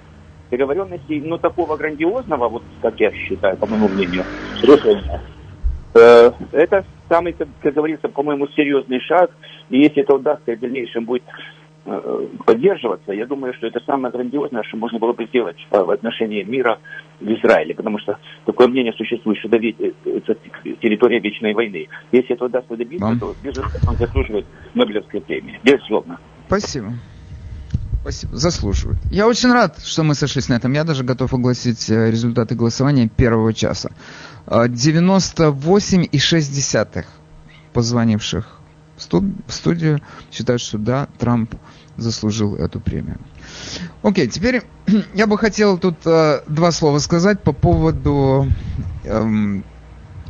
[0.51, 4.25] договоренностей, но такого грандиозного, вот как я считаю, по моему мнению,
[4.62, 5.21] решения
[5.95, 9.31] Э, это самый, как говорится, по-моему, серьезный шаг.
[9.69, 11.23] И если это удастся и в дальнейшем будет
[11.86, 16.43] э, поддерживаться, я думаю, что это самое грандиозное, что можно было бы сделать в отношении
[16.43, 16.79] мира
[17.21, 20.36] в Израиле, потому что такое мнение существует, что это
[20.81, 21.88] территория вечной войны.
[22.12, 23.19] Если это удастся добиться, Вам?
[23.19, 25.60] то, безусловно, он заслуживает Нобелевской премии.
[25.63, 26.19] Безусловно.
[26.47, 26.91] Спасибо.
[28.06, 29.00] Спасибо, заслуживают.
[29.10, 30.71] Я очень рад, что мы сошлись на этом.
[30.73, 33.90] Я даже готов огласить э, результаты голосования первого часа.
[34.46, 37.06] 98,6
[37.73, 38.60] позвонивших
[38.96, 39.02] в
[39.52, 41.56] студию считают, что да, Трамп
[41.98, 43.17] заслужил эту премию.
[44.04, 44.62] Окей, теперь
[45.15, 48.48] я бы хотел тут э, два слова сказать по поводу
[49.04, 49.65] эм,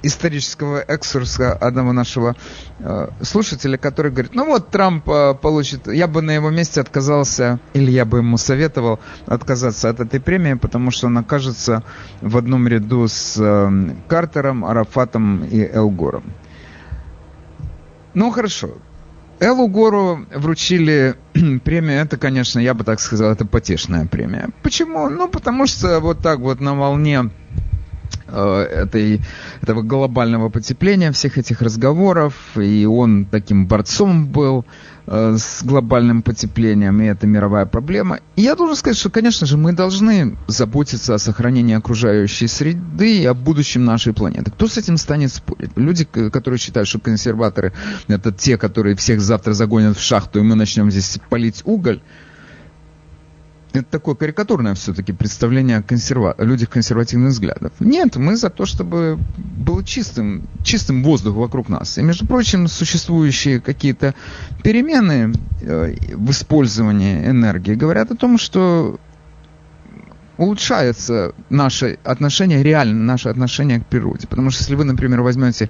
[0.06, 2.36] исторического экскурса одного нашего
[2.80, 7.60] э, слушателя, который говорит, ну вот Трамп э, получит, я бы на его месте отказался,
[7.74, 11.84] или я бы ему советовал отказаться от этой премии, потому что он окажется
[12.22, 16.34] в одном ряду с э, Картером, Арафатом и Элгором.
[18.14, 18.76] Ну хорошо,
[19.40, 21.16] Элу Гору вручили
[21.64, 24.50] премию, это, конечно, я бы так сказал, это потешная премия.
[24.64, 25.10] Почему?
[25.10, 27.30] Ну, потому что вот так вот на волне
[28.32, 29.22] этой,
[29.62, 34.66] этого глобального потепления, всех этих разговоров, и он таким борцом был
[35.08, 38.20] э, с глобальным потеплением, и это мировая проблема.
[38.36, 43.26] И я должен сказать, что, конечно же, мы должны заботиться о сохранении окружающей среды и
[43.26, 44.52] о будущем нашей планеты.
[44.52, 45.72] Кто с этим станет спорить?
[45.76, 47.74] Люди, которые считают, что консерваторы
[48.08, 52.02] это те, которые всех завтра загонят в шахту, и мы начнем здесь палить уголь,
[53.80, 56.36] это такое карикатурное все-таки представление о консерва...
[56.38, 57.74] людях консервативных взглядов.
[57.80, 61.98] Нет, мы за то, чтобы был чистым, чистым воздух вокруг нас.
[61.98, 64.16] И, между прочим, существующие какие-то
[64.64, 69.00] перемены э, в использовании энергии говорят о том, что
[70.38, 74.28] улучшается наше отношение, реально наше отношение к природе.
[74.28, 75.70] Потому что если вы, например, возьмете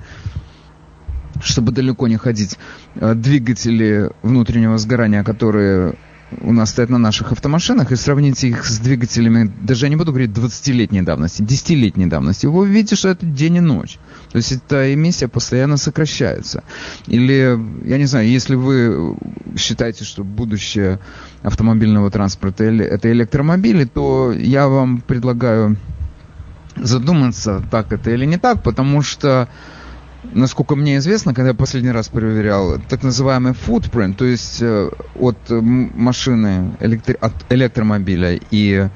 [1.41, 2.57] чтобы далеко не ходить,
[2.95, 5.95] э, двигатели внутреннего сгорания, которые
[6.41, 10.11] у нас стоят на наших автомашинах, и сравните их с двигателями, даже я не буду
[10.11, 13.99] говорить 20-летней давности, 10-летней давности, вы увидите, что это день и ночь.
[14.31, 16.63] То есть эта эмиссия постоянно сокращается.
[17.07, 19.15] Или, я не знаю, если вы
[19.57, 20.99] считаете, что будущее
[21.43, 25.77] автомобильного транспорта это электромобили, то я вам предлагаю
[26.75, 29.47] задуматься, так это или не так, потому что
[30.33, 35.37] насколько мне известно, когда я последний раз проверял, так называемый footprint, то есть э, от
[35.49, 37.17] машины, электри...
[37.19, 38.87] от электромобиля и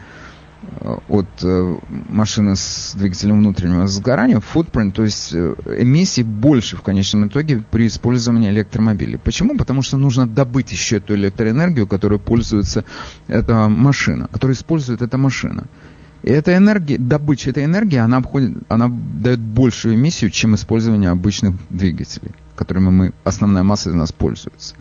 [0.81, 1.77] э, от э,
[2.09, 8.49] машины с двигателем внутреннего сгорания, footprint, то есть эмиссии больше в конечном итоге при использовании
[8.49, 9.17] электромобилей.
[9.17, 9.57] Почему?
[9.57, 12.83] Потому что нужно добыть еще эту электроэнергию, которой пользуется
[13.27, 15.65] эта машина, которую использует эта машина.
[16.23, 21.55] И эта энергия, добыча этой энергии, она, обходит, она дает большую эмиссию, чем использование обычных
[21.69, 24.75] двигателей, которыми мы, основная масса из нас пользуется.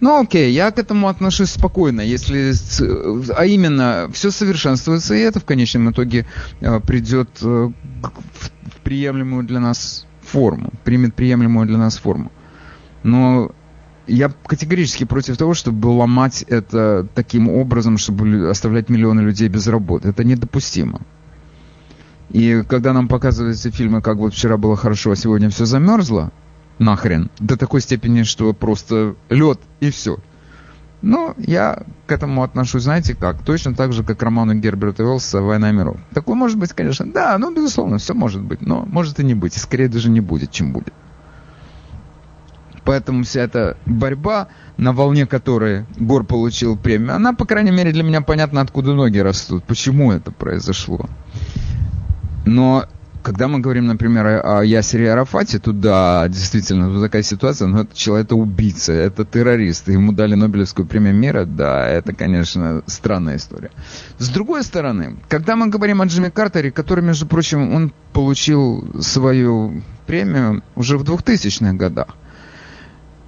[0.00, 2.52] Ну окей, я к этому отношусь спокойно, если,
[3.34, 6.26] а именно, все совершенствуется, и это в конечном итоге
[6.60, 7.70] э, придет э,
[8.02, 12.30] в приемлемую для нас форму, примет приемлемую для нас форму.
[13.02, 13.50] Но
[14.08, 20.08] я категорически против того, чтобы ломать это таким образом, чтобы оставлять миллионы людей без работы.
[20.08, 21.00] Это недопустимо.
[22.30, 26.30] И когда нам показываются фильмы, как вот вчера было хорошо, а сегодня все замерзло,
[26.78, 30.18] нахрен, до такой степени, что просто лед и все.
[31.00, 35.40] Ну, я к этому отношусь, знаете как, точно так же, как к роману Герберта Уэллса
[35.40, 35.96] «Война миров».
[36.12, 39.56] Такое может быть, конечно, да, ну, безусловно, все может быть, но может и не быть,
[39.56, 40.92] и скорее даже не будет, чем будет.
[42.88, 48.02] Поэтому вся эта борьба, на волне которой Гор получил премию, она, по крайней мере, для
[48.02, 51.06] меня понятна, откуда ноги растут, почему это произошло.
[52.46, 52.86] Но
[53.22, 57.94] когда мы говорим, например, о Ясере Арафате, то да, действительно, вот такая ситуация, но это
[57.94, 63.70] человек, это убийца, это террорист, ему дали Нобелевскую премию мира, да, это, конечно, странная история.
[64.16, 69.82] С другой стороны, когда мы говорим о Джимми Картере, который, между прочим, он получил свою
[70.06, 72.16] премию уже в 2000-х годах,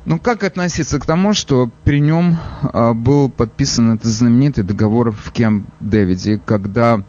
[0.04, 5.30] ну, как относиться к тому, что при нем а, был подписан этот знаменитый договор в
[5.32, 7.04] Кемп-Дэвиде, когда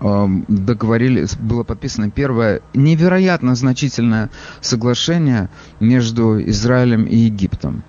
[0.00, 4.30] а, договорились, было подписано первое невероятно значительное
[4.60, 7.84] соглашение между Израилем и Египтом.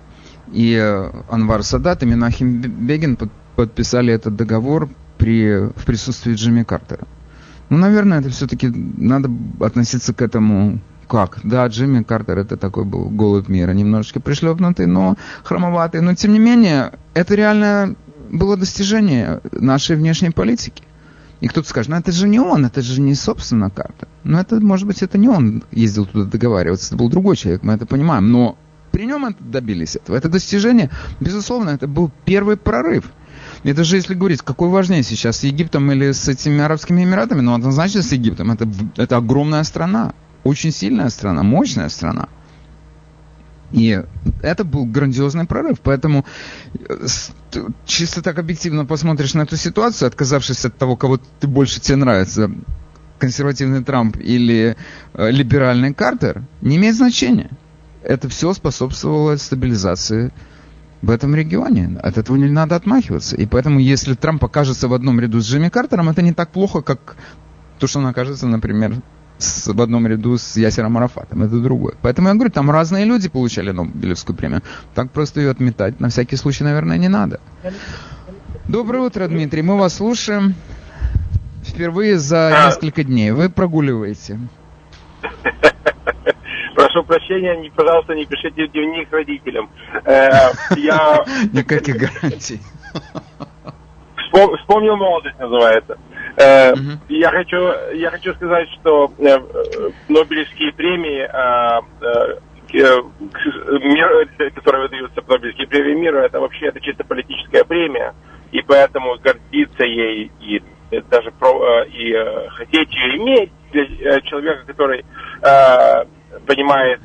[0.52, 4.88] И э, Анвар Садат и Минахим Бегин под, подписали этот договор
[5.18, 7.06] при, в присутствии Джимми Картера.
[7.68, 9.28] Ну, наверное, это все-таки надо
[9.60, 10.78] относиться к этому
[11.08, 11.38] как?
[11.44, 16.00] Да, Джимми Картер это такой был голубь мира, немножечко пришлепнутый, но хромоватый.
[16.00, 17.96] Но тем не менее, это реально
[18.30, 20.82] было достижение нашей внешней политики.
[21.40, 24.08] И кто-то скажет, ну это же не он, это же не собственно Картер.
[24.24, 27.74] Но это, может быть, это не он ездил туда договариваться, это был другой человек, мы
[27.74, 28.30] это понимаем.
[28.32, 28.56] Но
[28.90, 30.16] при нем это добились этого.
[30.16, 30.90] Это достижение,
[31.20, 33.04] безусловно, это был первый прорыв.
[33.62, 37.54] Это же, если говорить, какой важнее сейчас, с Египтом или с этими Арабскими Эмиратами, ну,
[37.54, 38.52] однозначно с Египтом.
[38.52, 40.14] Это, это огромная страна
[40.46, 42.28] очень сильная страна, мощная страна.
[43.72, 44.02] И
[44.42, 45.80] это был грандиозный прорыв.
[45.82, 46.24] Поэтому
[46.88, 47.06] э,
[47.84, 52.50] чисто так объективно посмотришь на эту ситуацию, отказавшись от того, кого ты больше тебе нравится,
[53.18, 54.76] консервативный Трамп или
[55.14, 57.50] э, либеральный Картер, не имеет значения.
[58.02, 60.32] Это все способствовало стабилизации
[61.02, 61.98] в этом регионе.
[62.02, 63.36] От этого не надо отмахиваться.
[63.36, 66.82] И поэтому, если Трамп окажется в одном ряду с Джимми Картером, это не так плохо,
[66.82, 67.16] как
[67.78, 69.02] то, что он окажется, например,
[69.38, 71.42] с, в одном ряду с Ясером Арафатом.
[71.42, 71.94] Это другое.
[72.02, 74.62] Поэтому я говорю, там разные люди получали Нобелевскую премию.
[74.94, 77.40] Так просто ее отметать на всякий случай, наверное, не надо.
[78.68, 79.62] Доброе утро, Дмитрий.
[79.62, 80.54] Мы вас слушаем
[81.64, 83.32] впервые за несколько дней.
[83.32, 84.38] Вы прогуливаете.
[86.74, 89.70] Прошу прощения, не, пожалуйста, не пишите дневник родителям.
[90.04, 90.50] Э,
[91.52, 92.60] Никаких гарантий.
[94.60, 95.98] Вспомнил молодость, называется.
[96.36, 96.74] Э.
[97.08, 97.56] Я хочу,
[97.94, 99.38] я хочу сказать, что э, э,
[100.08, 101.26] Нобелевские премии,
[104.54, 108.14] которые выдаются Нобелевские премии мира, это вообще это чисто политическая премия,
[108.52, 110.62] и поэтому гордиться ей и
[111.10, 112.12] даже про, и
[112.50, 115.04] хотеть ее иметь для человека, который
[116.46, 117.00] понимает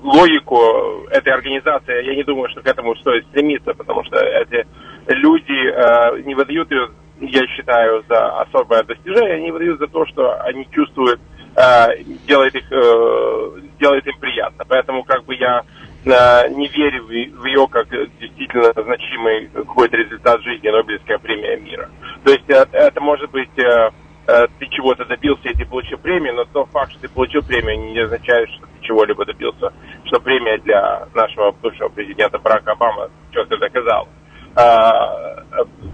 [0.00, 4.66] логику этой организации, я не думаю, что к этому стоит стремиться, потому что эти
[5.08, 6.88] люди не выдают ее
[7.20, 11.20] я считаю, за особое достижение, они выдают за то, что они чувствуют,
[11.56, 14.64] э, делает, их, э, делает им приятно.
[14.68, 15.62] Поэтому как бы я
[16.04, 17.88] э, не верю в, в ее как
[18.18, 21.90] действительно значимый какой-то результат жизни Нобелевская премия мира.
[22.24, 23.90] То есть э, это может быть э,
[24.26, 27.92] э, ты чего-то добился, и ты получил премию, но тот факт, что ты получил премию,
[27.92, 29.72] не означает, что ты чего-либо добился.
[30.04, 34.08] Что премия для нашего бывшего президента Барака Обамы что-то доказала.
[34.54, 35.44] А,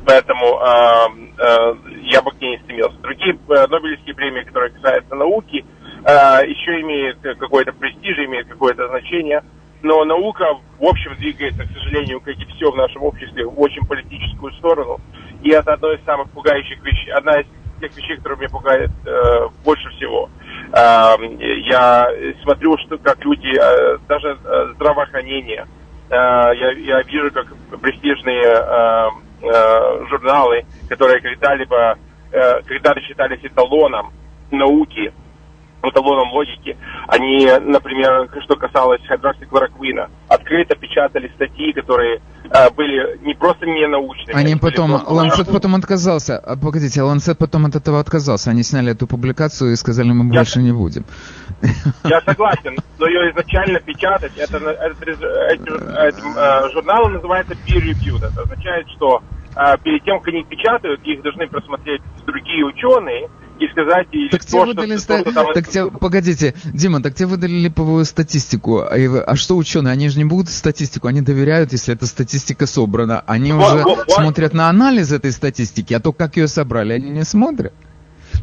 [0.07, 2.99] поэтому а, а, я бы к ней не стремился.
[2.99, 5.65] Другие Нобелевские премии, которые касаются науки,
[6.01, 9.43] еще имеют какой-то престиж, имеют какое-то значение.
[9.83, 10.45] Но наука,
[10.79, 14.99] в общем, двигается, к сожалению, как и все в нашем обществе, в очень политическую сторону.
[15.43, 17.47] И это одно из самых пугающих вещей, одна из
[17.81, 20.31] тех вещей, которые меня пугает э, больше всего.
[20.73, 21.17] Э,
[21.69, 22.09] я
[22.43, 25.78] смотрю, что как люди, э, даже э, здравоохранение, Э,
[26.17, 27.47] я, я вижу, как
[27.81, 29.09] престижные э,
[29.43, 31.99] э, журналы, которые когда-либо
[32.31, 34.13] когда-то считались эталоном
[34.51, 35.15] науки,
[35.83, 36.77] эталоном логики,
[37.07, 42.21] они, например, что касалось хидроксиклороквина, открыто печатали статьи, которые
[42.51, 44.37] э, были не просто не научными.
[44.37, 49.07] Они потом, Ланцет потом отказался, а, погодите, Ланцет потом от этого отказался, они сняли эту
[49.07, 51.05] публикацию и сказали, мы я, больше не будем.
[52.05, 55.11] Я согласен, но ее изначально печатать, это, это,
[55.51, 59.23] этим, этим э, журналом называется peer review, это означает, что
[59.57, 63.29] э, перед тем, как они печатают, их должны просмотреть другие ученые,
[63.61, 65.33] и сказать и так то, выдали что, ста...
[65.33, 65.53] там...
[65.55, 68.81] Так тебе, погодите, Дима, так тебе выдали липовую статистику.
[68.81, 68.95] А,
[69.27, 69.93] а что ученые?
[69.93, 73.23] Они же не будут статистику, они доверяют, если эта статистика собрана.
[73.27, 77.11] Они вот, уже вот, смотрят на анализ этой статистики, а то, как ее собрали, они
[77.11, 77.73] не смотрят.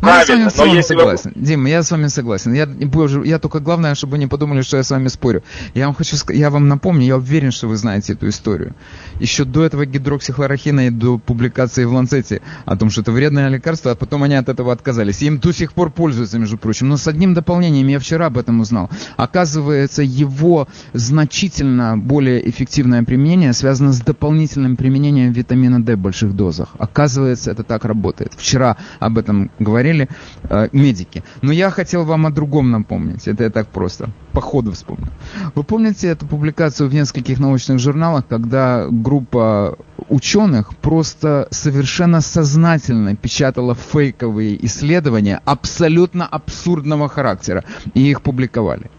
[0.01, 1.31] Ну, я с вами, с вами согласен.
[1.35, 1.41] Вы...
[1.41, 2.53] Дима, я с вами согласен.
[2.53, 5.43] Я, боже, я только главное, чтобы вы не подумали, что я с вами спорю.
[5.73, 8.73] Я вам хочу я вам напомню, я уверен, что вы знаете эту историю.
[9.19, 13.91] Еще до этого гидроксихлорохина и до публикации в Ланцете о том, что это вредное лекарство,
[13.91, 15.21] а потом они от этого отказались.
[15.21, 16.89] И им до сих пор пользуются, между прочим.
[16.89, 18.89] Но с одним дополнением, я вчера об этом узнал.
[19.17, 26.69] Оказывается, его значительно более эффективное применение связано с дополнительным применением витамина D в больших дозах.
[26.77, 28.33] Оказывается, это так работает.
[28.35, 30.07] Вчера об этом говорили говорили
[30.49, 31.23] э, медики.
[31.41, 33.27] Но я хотел вам о другом напомнить.
[33.27, 35.07] Это я так просто по ходу вспомнил.
[35.55, 39.77] Вы помните эту публикацию в нескольких научных журналах, когда группа
[40.09, 47.63] ученых просто совершенно сознательно печатала фейковые исследования абсолютно абсурдного характера
[47.93, 48.89] и их публиковали?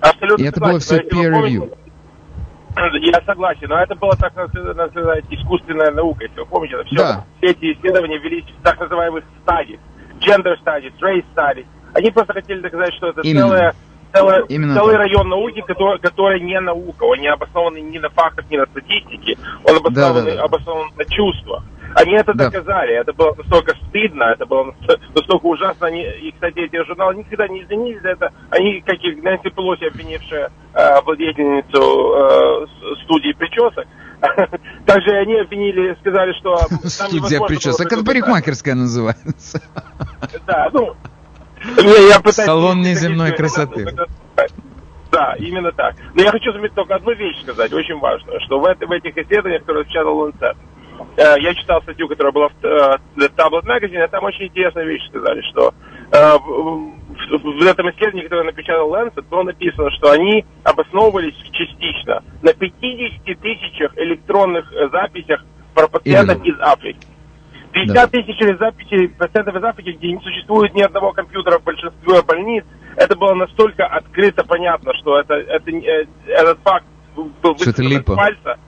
[0.00, 1.81] Абсолютно и это было все peer review.
[3.00, 6.74] Я согласен, но это было так называемая искусственная наука, если вы помните.
[6.76, 7.24] Это все, да.
[7.38, 9.80] все эти исследования велись в так называемых стадиях.
[10.20, 11.66] Gender studies, race studies.
[11.94, 13.48] Они просто хотели доказать, что это Именно.
[13.48, 13.74] целая
[14.12, 18.48] целый, Именно целый район науки, который, который не наука, он не обоснован ни на фактах,
[18.50, 20.42] ни на статистике, он обоснован, да, да, да.
[20.44, 21.64] обоснован на чувствах.
[21.94, 22.50] Они это да.
[22.50, 24.74] доказали, это было настолько стыдно, это было
[25.14, 25.86] настолько ужасно.
[25.86, 28.32] Они, и, кстати, эти журналы никогда не извинились за это.
[28.50, 33.86] Они, как и Нэнси Пелоси, обвинившая э, владельницу э, студии причесок,
[34.86, 36.56] также они обвинили, сказали, что...
[36.88, 39.60] Студия причесок, это парикмахерская называется.
[40.46, 40.94] Да, ну...
[42.32, 43.86] Салон неземной красоты.
[45.12, 45.94] Да, именно так.
[46.14, 49.60] Но я хочу заметить только одну вещь сказать, очень важную, что в, в этих исследованиях,
[49.60, 50.71] которые Lancet, Э,
[51.16, 52.98] я читал статью, которая была в э,
[53.36, 55.74] Tablet Magazine, а там очень интересная вещь сказали, что
[56.10, 63.40] э, в этом исследовании, которое напечатал Lancet, было написано, что они обосновывались частично на 50
[63.40, 66.56] тысячах электронных записях про пациентов Именно.
[66.56, 67.06] из Африки.
[67.72, 68.06] 50 да.
[68.06, 72.64] тысяч записей пациентов из Африки, где не существует ни одного компьютера в большинстве больниц,
[72.96, 75.70] это было настолько открыто понятно, что это, это,
[76.26, 76.84] этот факт
[77.14, 78.58] был высказан из пальца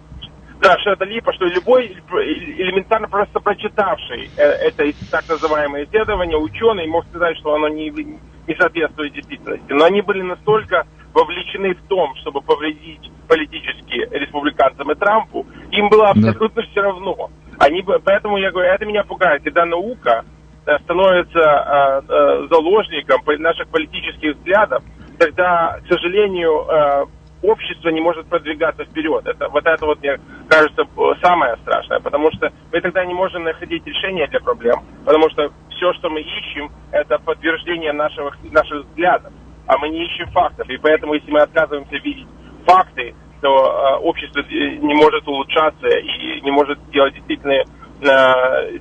[0.64, 6.86] да, что это липа, что любой элементарно просто прочитавший э, это так называемое исследование, ученый
[6.86, 9.70] мог сказать, что оно не, не соответствует действительности.
[9.72, 16.08] Но они были настолько вовлечены в том, чтобы повредить политически республиканцам и Трампу, им было
[16.08, 16.68] абсолютно да.
[16.70, 17.30] все равно.
[17.58, 20.24] Они, поэтому я говорю, это меня пугает, когда наука
[20.64, 24.82] э, становится э, э, заложником наших политических взглядов,
[25.18, 27.04] тогда, к сожалению, э,
[27.44, 29.26] общество не может продвигаться вперед.
[29.26, 30.18] Это, вот это вот, мне
[30.48, 30.84] кажется,
[31.22, 35.92] самое страшное, потому что мы тогда не можем находить решение для проблем, потому что все,
[35.94, 39.32] что мы ищем, это подтверждение нашего, наших взглядов,
[39.66, 40.68] а мы не ищем фактов.
[40.68, 42.26] И поэтому, если мы отказываемся видеть
[42.66, 48.78] факты, то э, общество не может улучшаться и не может делать действительно э,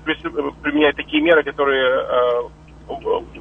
[0.61, 2.41] применять такие меры, которые э,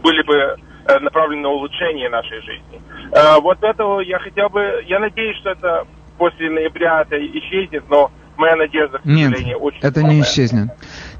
[0.03, 2.81] были бы Э, направлены на улучшение нашей жизни.
[3.13, 5.87] Э, вот этого я хотел бы, я надеюсь, что это
[6.19, 10.71] после ноября это исчезнет, но моя надежда, к сожалению, Нет, очень это не исчезнет.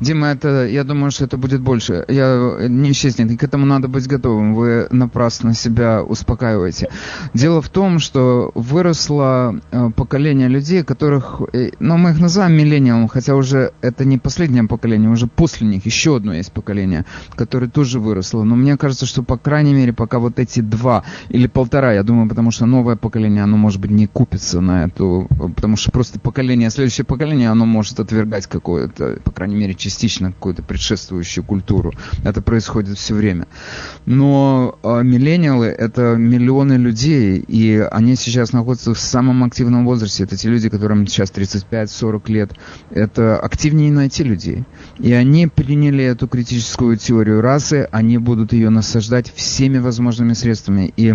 [0.03, 2.05] Дима, это, я думаю, что это будет больше.
[2.09, 4.55] Я, не исчезнет, и к этому надо быть готовым.
[4.55, 6.89] Вы напрасно себя успокаиваете.
[7.35, 13.07] Дело в том, что выросло э, поколение людей, которых, э, ну, мы их называем миллениалом,
[13.07, 17.05] хотя уже это не последнее поколение, уже после них еще одно есть поколение,
[17.37, 18.43] которое тоже выросло.
[18.43, 22.29] Но мне кажется, что, по крайней мере, пока вот эти два или полтора, я думаю,
[22.29, 26.71] потому что новое поколение, оно, может быть, не купится на эту, потому что просто поколение,
[26.71, 29.92] следующее поколение, оно может отвергать какое-то, по крайней мере, частично
[30.33, 31.93] какую-то предшествующую культуру.
[32.25, 33.47] Это происходит все время.
[34.07, 40.25] Но э, миллениалы— это миллионы людей, и они сейчас находятся в самом активном возрасте.
[40.25, 42.53] Это те люди, которым сейчас 35-40 лет.
[42.91, 44.65] Это активнее найти людей.
[44.99, 50.93] И они приняли эту критическую теорию расы, они будут ее насаждать всеми возможными средствами.
[50.97, 51.15] И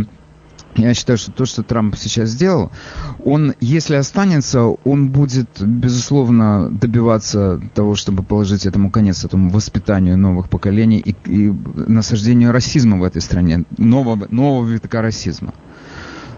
[0.78, 2.72] я считаю, что то, что Трамп сейчас сделал,
[3.24, 10.50] он, если останется, он будет, безусловно, добиваться того, чтобы положить этому конец, этому воспитанию новых
[10.50, 15.54] поколений и, и насаждению расизма в этой стране, нового, нового витка расизма.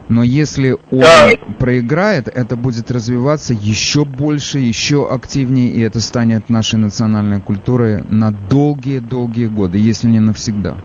[0.09, 1.29] Но если он да.
[1.59, 8.31] проиграет, это будет развиваться еще больше, еще активнее, и это станет нашей национальной культурой на
[8.31, 10.77] долгие-долгие годы, если не навсегда.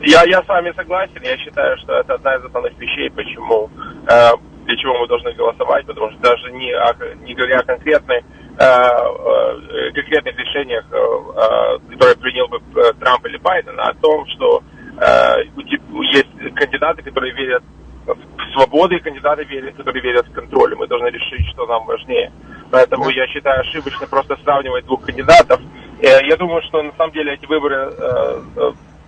[0.00, 1.20] Я, я с вами согласен.
[1.22, 3.68] Я считаю, что это одна из основных вещей, почему,
[4.08, 4.30] э,
[4.66, 6.94] для чего мы должны голосовать, потому что даже не, о,
[7.24, 8.22] не говоря о конкретной, э,
[8.60, 12.60] э, конкретных решениях, э, которые принял бы
[13.00, 14.62] Трамп или Байден, а о том, что
[16.12, 17.62] есть кандидаты, которые верят
[18.04, 20.74] в свободу, и кандидаты, верят, которые верят в контроль.
[20.74, 22.32] Мы должны решить, что нам важнее.
[22.72, 25.60] Поэтому я считаю ошибочно просто сравнивать двух кандидатов.
[26.02, 27.92] Я думаю, что на самом деле эти выборы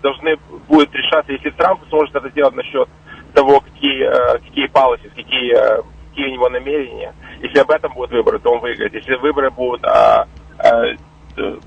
[0.02, 0.36] должны
[0.68, 2.88] будет решаться, если Трамп сможет это сделать насчет
[3.34, 7.14] того, какие, э, какие policies, какие, э, какие у него намерения.
[7.40, 8.94] Если об этом будут выборы, то он выиграет.
[8.94, 10.26] Если выборы будут а,
[10.58, 10.82] а,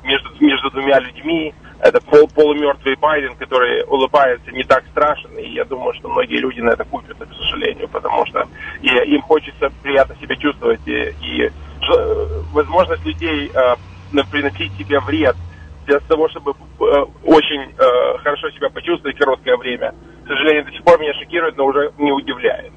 [0.04, 5.36] между, между двумя людьми, это пол, полумертвый Байден, который улыбается, не так страшен.
[5.38, 8.48] И я думаю, что многие люди на это купят, к сожалению, потому что
[8.82, 10.82] и, им хочется приятно себя чувствовать.
[10.86, 11.52] И, и
[12.52, 13.76] возможность людей а,
[14.30, 15.36] приносить себе вред–
[15.86, 16.84] для того, чтобы э,
[17.24, 19.94] очень э, хорошо себя почувствовать короткое время.
[20.26, 22.72] К сожалению, до сих пор меня шокирует, но уже не удивляет.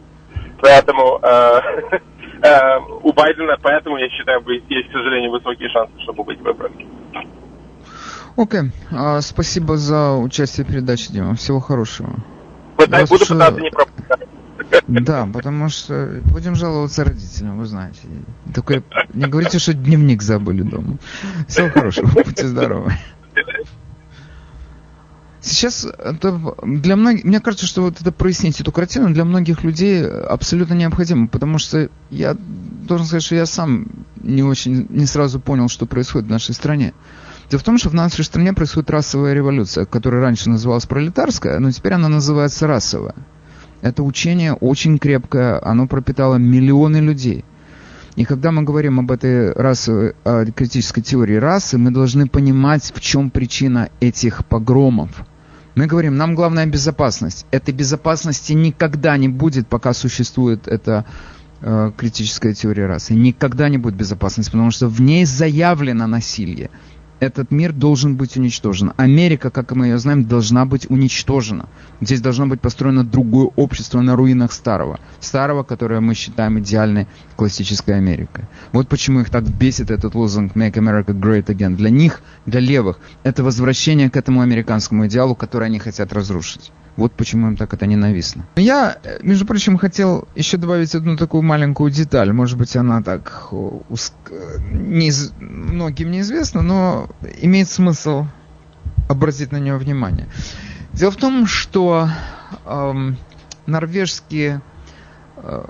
[0.60, 1.60] Поэтому э,
[2.42, 6.72] э, у Байдена, поэтому я считаю, есть, к сожалению, высокие шансы, чтобы быть выбран.
[8.36, 8.60] Окей.
[8.60, 8.64] Okay.
[8.92, 11.34] А, спасибо за участие в передаче, Дима.
[11.34, 12.10] Всего хорошего.
[12.76, 14.28] Пытай, буду пытаться не пропускать.
[14.86, 17.98] Да, потому что будем жаловаться родителям, вы знаете.
[18.54, 18.82] Только
[19.12, 20.98] не говорите, что дневник забыли дома.
[21.48, 22.92] Всего хорошего, будьте здоровы.
[25.40, 30.04] Сейчас это для многих, мне кажется, что вот это прояснить эту картину для многих людей
[30.04, 33.86] абсолютно необходимо, потому что я должен сказать, что я сам
[34.16, 36.94] не очень, не сразу понял, что происходит в нашей стране.
[37.48, 41.70] Дело в том, что в нашей стране происходит расовая революция, которая раньше называлась пролетарская, но
[41.70, 43.14] теперь она называется расовая.
[43.82, 47.44] Это учение очень крепкое, оно пропитало миллионы людей.
[48.16, 53.00] И когда мы говорим об этой расовой, о критической теории расы, мы должны понимать, в
[53.00, 55.10] чем причина этих погромов.
[55.74, 57.44] Мы говорим, нам главная безопасность.
[57.50, 61.04] Этой безопасности никогда не будет, пока существует эта
[61.60, 63.12] э, критическая теория расы.
[63.12, 66.70] Никогда не будет безопасности, потому что в ней заявлено насилие
[67.20, 68.92] этот мир должен быть уничтожен.
[68.96, 71.68] Америка, как мы ее знаем, должна быть уничтожена.
[72.00, 75.00] Здесь должно быть построено другое общество на руинах старого.
[75.20, 77.06] Старого, которое мы считаем идеальной
[77.36, 78.44] классической Америкой.
[78.72, 81.76] Вот почему их так бесит этот лозунг «Make America Great Again».
[81.76, 86.70] Для них, для левых, это возвращение к этому американскому идеалу, который они хотят разрушить.
[86.96, 88.46] Вот почему им так это ненавистно.
[88.56, 92.32] Я, между прочим, хотел еще добавить одну такую маленькую деталь.
[92.32, 93.48] Может быть, она так
[93.88, 94.14] уск...
[94.70, 95.12] не...
[95.38, 97.08] многим неизвестна, но
[97.42, 98.26] имеет смысл
[99.08, 100.26] обратить на нее внимание.
[100.92, 102.08] Дело в том, что
[102.64, 103.18] эм,
[103.66, 104.62] норвежские
[105.36, 105.64] э,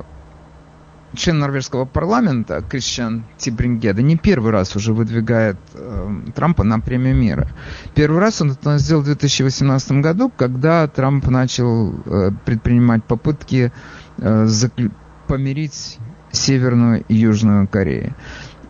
[1.15, 7.49] член норвежского парламента Кристиан Тибрингеда не первый раз уже выдвигает э, Трампа на премию мира.
[7.95, 13.73] Первый раз он это сделал в 2018 году, когда Трамп начал э, предпринимать попытки
[14.19, 14.91] э, заклю...
[15.27, 15.99] помирить
[16.33, 18.15] Северную и Южную Корею.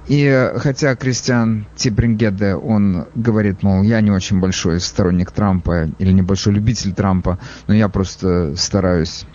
[0.09, 6.13] И э, хотя Кристиан Тибрингеде, он говорит, мол, я не очень большой сторонник Трампа или
[6.13, 9.27] небольшой любитель Трампа, но я просто стараюсь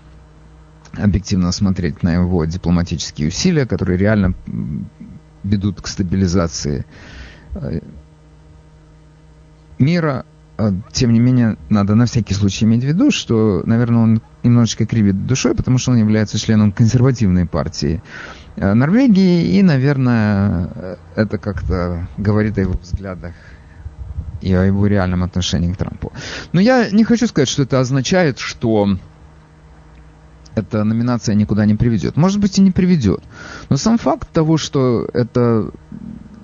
[0.94, 4.34] объективно смотреть на его дипломатические усилия, которые реально
[5.44, 6.86] ведут к стабилизации
[7.56, 7.80] э,
[9.80, 10.26] мира.
[10.58, 14.86] А, тем не менее, надо на всякий случай иметь в виду, что, наверное, он немножечко
[14.86, 18.04] кривит душой, потому что он является членом консервативной партии
[18.58, 23.34] э, Норвегии, и, наверное, это как-то говорит о его взглядах
[24.42, 26.12] и о его реальном отношении к Трампу.
[26.52, 28.98] Но я не хочу сказать, что это означает, что
[30.62, 32.18] эта номинация никуда не приведет.
[32.18, 33.22] Может быть и не приведет.
[33.70, 35.72] Но сам факт того, что это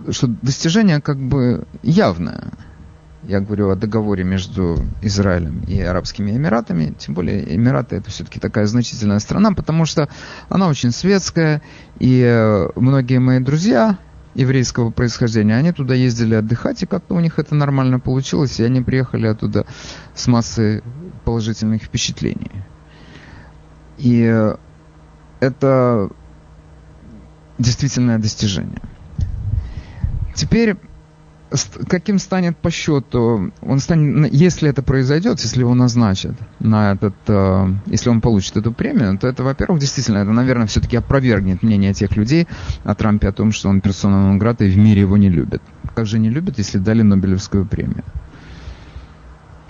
[0.10, 2.52] что достижение как бы явное.
[3.24, 6.94] Я говорю о договоре между Израилем и Арабскими Эмиратами.
[6.98, 10.08] Тем более Эмираты это все-таки такая значительная страна, потому что
[10.48, 11.62] она очень светская.
[12.00, 13.98] И э, многие мои друзья
[14.34, 18.82] еврейского происхождения, они туда ездили отдыхать, и как-то у них это нормально получилось, и они
[18.82, 19.66] приехали оттуда
[20.14, 20.84] с массой
[21.26, 22.52] положительных впечатлений.
[23.98, 24.54] И
[25.40, 26.10] это
[27.58, 28.82] действительное достижение.
[30.36, 30.78] Теперь
[31.88, 37.74] каким станет по счету, он станет, если это произойдет, если его назначат на этот, э,
[37.86, 42.16] если он получит эту премию, то это, во-первых, действительно, это, наверное, все-таки опровергнет мнение тех
[42.18, 42.48] людей
[42.84, 45.62] о Трампе о том, что он персона нон и в мире его не любят.
[45.96, 48.04] Как же не любят, если дали Нобелевскую премию?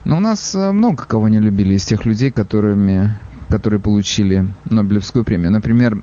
[0.03, 3.19] Но у нас э, много кого не любили из тех людей, которыми
[3.49, 5.51] которые получили Нобелевскую премию.
[5.51, 6.01] Например,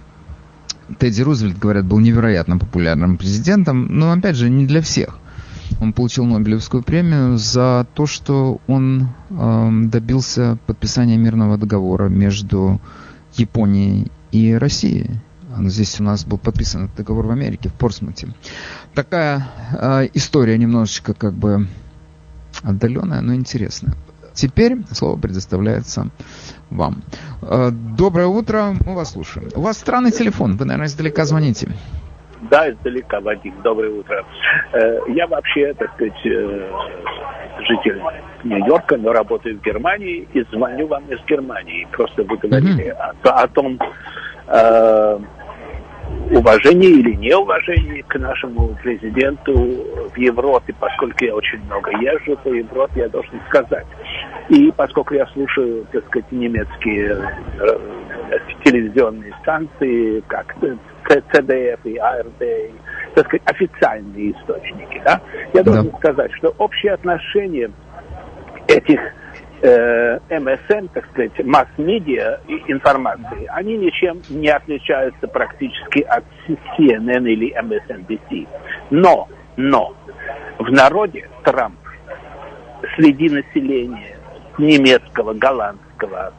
[0.99, 5.19] Тедди Рузвельт, говорят, был невероятно популярным президентом, но, опять же, не для всех.
[5.81, 12.81] Он получил Нобелевскую премию за то, что он э, добился подписания мирного договора между
[13.35, 15.21] Японией и Россией.
[15.61, 18.35] Здесь у нас был подписан этот договор в Америке, в Портсмуте.
[18.95, 21.69] Такая э, история немножечко как бы
[22.63, 23.95] отдаленная, но интересная.
[24.35, 26.09] Теперь слово предоставляется
[26.71, 27.03] вам.
[27.43, 29.49] Э, доброе утро, мы вас слушаем.
[29.55, 31.69] У вас странный телефон, вы, наверное, издалека звоните.
[32.51, 34.25] Да, издалека, Вадим, доброе утро.
[34.73, 36.71] Э, я вообще, так сказать, э,
[37.69, 38.03] житель
[38.43, 41.87] Нью-Йорка, но работаю в Германии и звоню вам из Германии.
[41.93, 43.29] Просто вы говорили mm-hmm.
[43.29, 43.79] о, о том,
[46.35, 53.01] уважение или неуважение к нашему президенту в Европе, поскольку я очень много езжу по Европе,
[53.01, 53.87] я должен сказать.
[54.49, 57.17] И поскольку я слушаю, так сказать, немецкие
[57.61, 60.55] э, телевизионные станции, как
[61.09, 62.43] ЦДФ и АРД,
[63.15, 65.21] так сказать, официальные источники, да,
[65.53, 65.99] я должен да.
[65.99, 67.71] сказать, что общее отношение
[68.69, 69.01] этих
[69.63, 78.47] э, МСН, так сказать, масс-медиа информации, они ничем не отличаются практически от CNN или MSNBC.
[78.91, 79.95] Но, но,
[80.59, 81.79] в народе Трамп
[82.97, 84.17] среди населения
[84.59, 86.33] немецкого, голландского,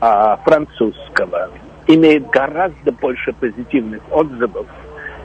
[0.00, 1.50] а, французского
[1.86, 4.66] имеет гораздо больше позитивных отзывов,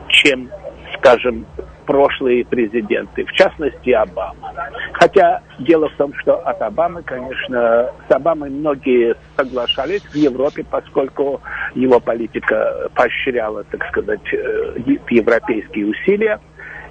[0.08, 0.50] чем,
[0.98, 1.46] скажем,
[1.86, 4.54] прошлые президенты, в частности Обама.
[4.94, 11.42] Хотя дело в том, что от Обамы, конечно, с Обамой многие соглашались в Европе, поскольку
[11.76, 14.74] его политика поощряла, так сказать, э,
[15.10, 16.40] европейские усилия.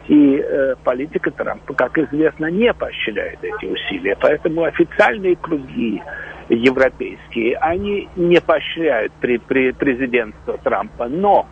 [0.09, 4.17] И э, политика Трампа, как известно, не поощряет эти усилия.
[4.21, 6.03] Поэтому официальные круги
[6.49, 11.09] европейские, они не поощряют при, при президентство Трампа.
[11.09, 11.47] Но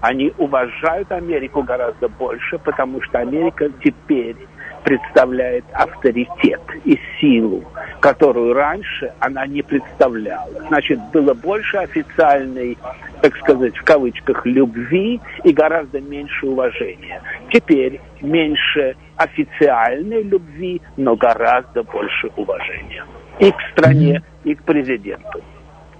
[0.00, 4.36] они уважают Америку гораздо больше, потому что Америка теперь
[4.84, 7.64] представляет авторитет и силу,
[8.00, 10.48] которую раньше она не представляла.
[10.68, 12.78] Значит, было больше официальной,
[13.20, 17.20] так сказать, в кавычках, любви и гораздо меньше уважения.
[17.50, 23.04] Теперь меньше официальной любви, но гораздо больше уважения
[23.38, 25.42] и к стране, и к президенту.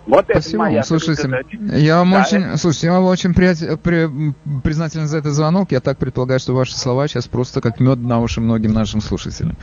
[0.07, 1.31] Вот Спасибо это моя Слушайте,
[1.73, 2.57] я вам да, очень, это...
[2.57, 5.73] слушайте, я вам очень при, при, признателен за этот звонок.
[5.73, 9.57] Я так предполагаю, что ваши слова сейчас просто как мед на уши многим нашим слушателям.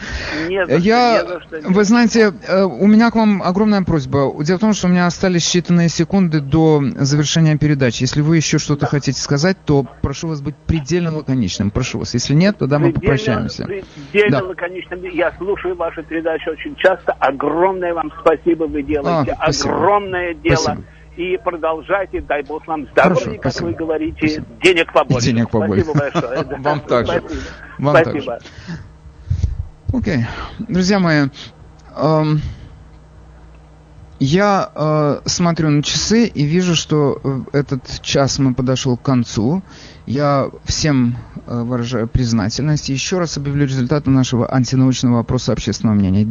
[0.47, 3.81] Не за я, не за что, не вы знаете, э, у меня к вам огромная
[3.81, 4.31] просьба.
[4.43, 8.03] Дело в том, что у меня остались считанные секунды до завершения передачи.
[8.03, 8.87] Если вы еще что-то да.
[8.87, 11.71] хотите сказать, то прошу вас быть предельно лаконичным.
[11.71, 12.13] Прошу вас.
[12.13, 13.65] Если нет, тогда мы предельно, попрощаемся.
[13.65, 14.45] Предельно да.
[14.45, 15.03] лаконичным.
[15.03, 17.13] Я слушаю ваши передачи очень часто.
[17.19, 19.35] Огромное вам спасибо вы делаете.
[19.37, 20.55] А, Огромное дело.
[20.55, 20.83] Спасибо.
[21.15, 24.45] и продолжайте, дай бог нам здоровья, как вы говорите, спасибо.
[24.61, 25.25] денег побольше.
[25.25, 25.85] Денег побольше.
[25.85, 26.59] Спасибо большое.
[26.59, 27.23] Вам также.
[27.79, 28.39] Вам Спасибо.
[29.93, 30.25] Окей.
[30.59, 31.27] Друзья мои,
[34.19, 39.61] я э, смотрю на часы и вижу, что э, этот час мы подошел к концу.
[40.07, 42.89] Я всем э, выражаю признательность.
[42.89, 46.23] Еще раз объявлю результаты нашего антинаучного опроса общественного мнения.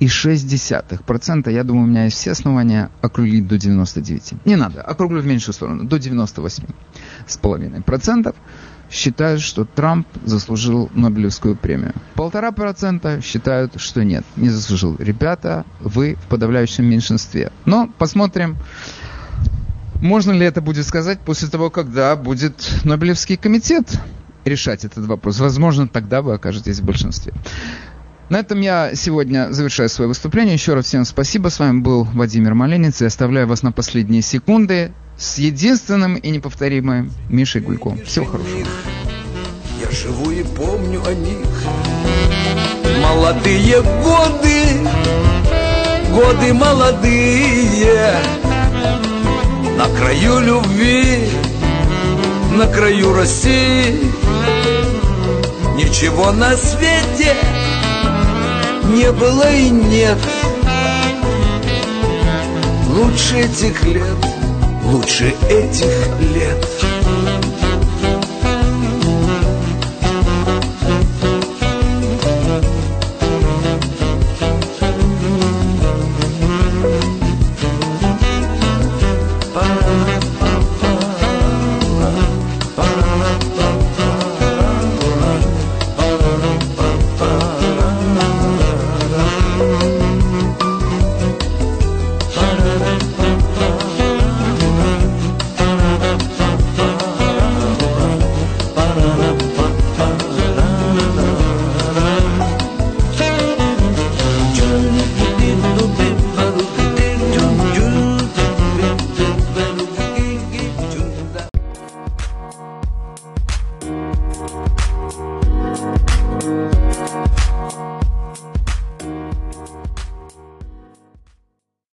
[0.00, 1.52] 98,6%.
[1.52, 4.32] Я думаю, у меня есть все основания округлить до 99.
[4.44, 8.34] Не надо, округлю в меньшую сторону, до 98,5%
[8.90, 11.92] считают, что Трамп заслужил Нобелевскую премию.
[12.14, 14.96] Полтора процента считают, что нет, не заслужил.
[14.98, 17.52] Ребята, вы в подавляющем меньшинстве.
[17.66, 18.56] Но посмотрим,
[20.00, 24.00] можно ли это будет сказать после того, когда будет Нобелевский комитет
[24.44, 25.40] решать этот вопрос.
[25.40, 27.32] Возможно, тогда вы окажетесь в большинстве.
[28.28, 30.52] На этом я сегодня завершаю свое выступление.
[30.54, 31.48] Еще раз всем спасибо.
[31.48, 33.00] С вами был Владимир Маленец.
[33.00, 38.04] И оставляю вас на последние секунды с единственным и неповторимым Мишей Гульком.
[38.04, 38.66] Всего хорошего.
[39.80, 41.46] Я живу и помню о них.
[43.02, 44.64] Молодые годы,
[46.12, 48.12] годы молодые,
[49.78, 51.30] на краю любви,
[52.52, 53.98] на краю России.
[55.76, 57.34] Ничего на свете
[58.88, 60.18] не было и нет.
[62.88, 64.16] Лучше этих лет,
[64.84, 66.97] лучше этих лет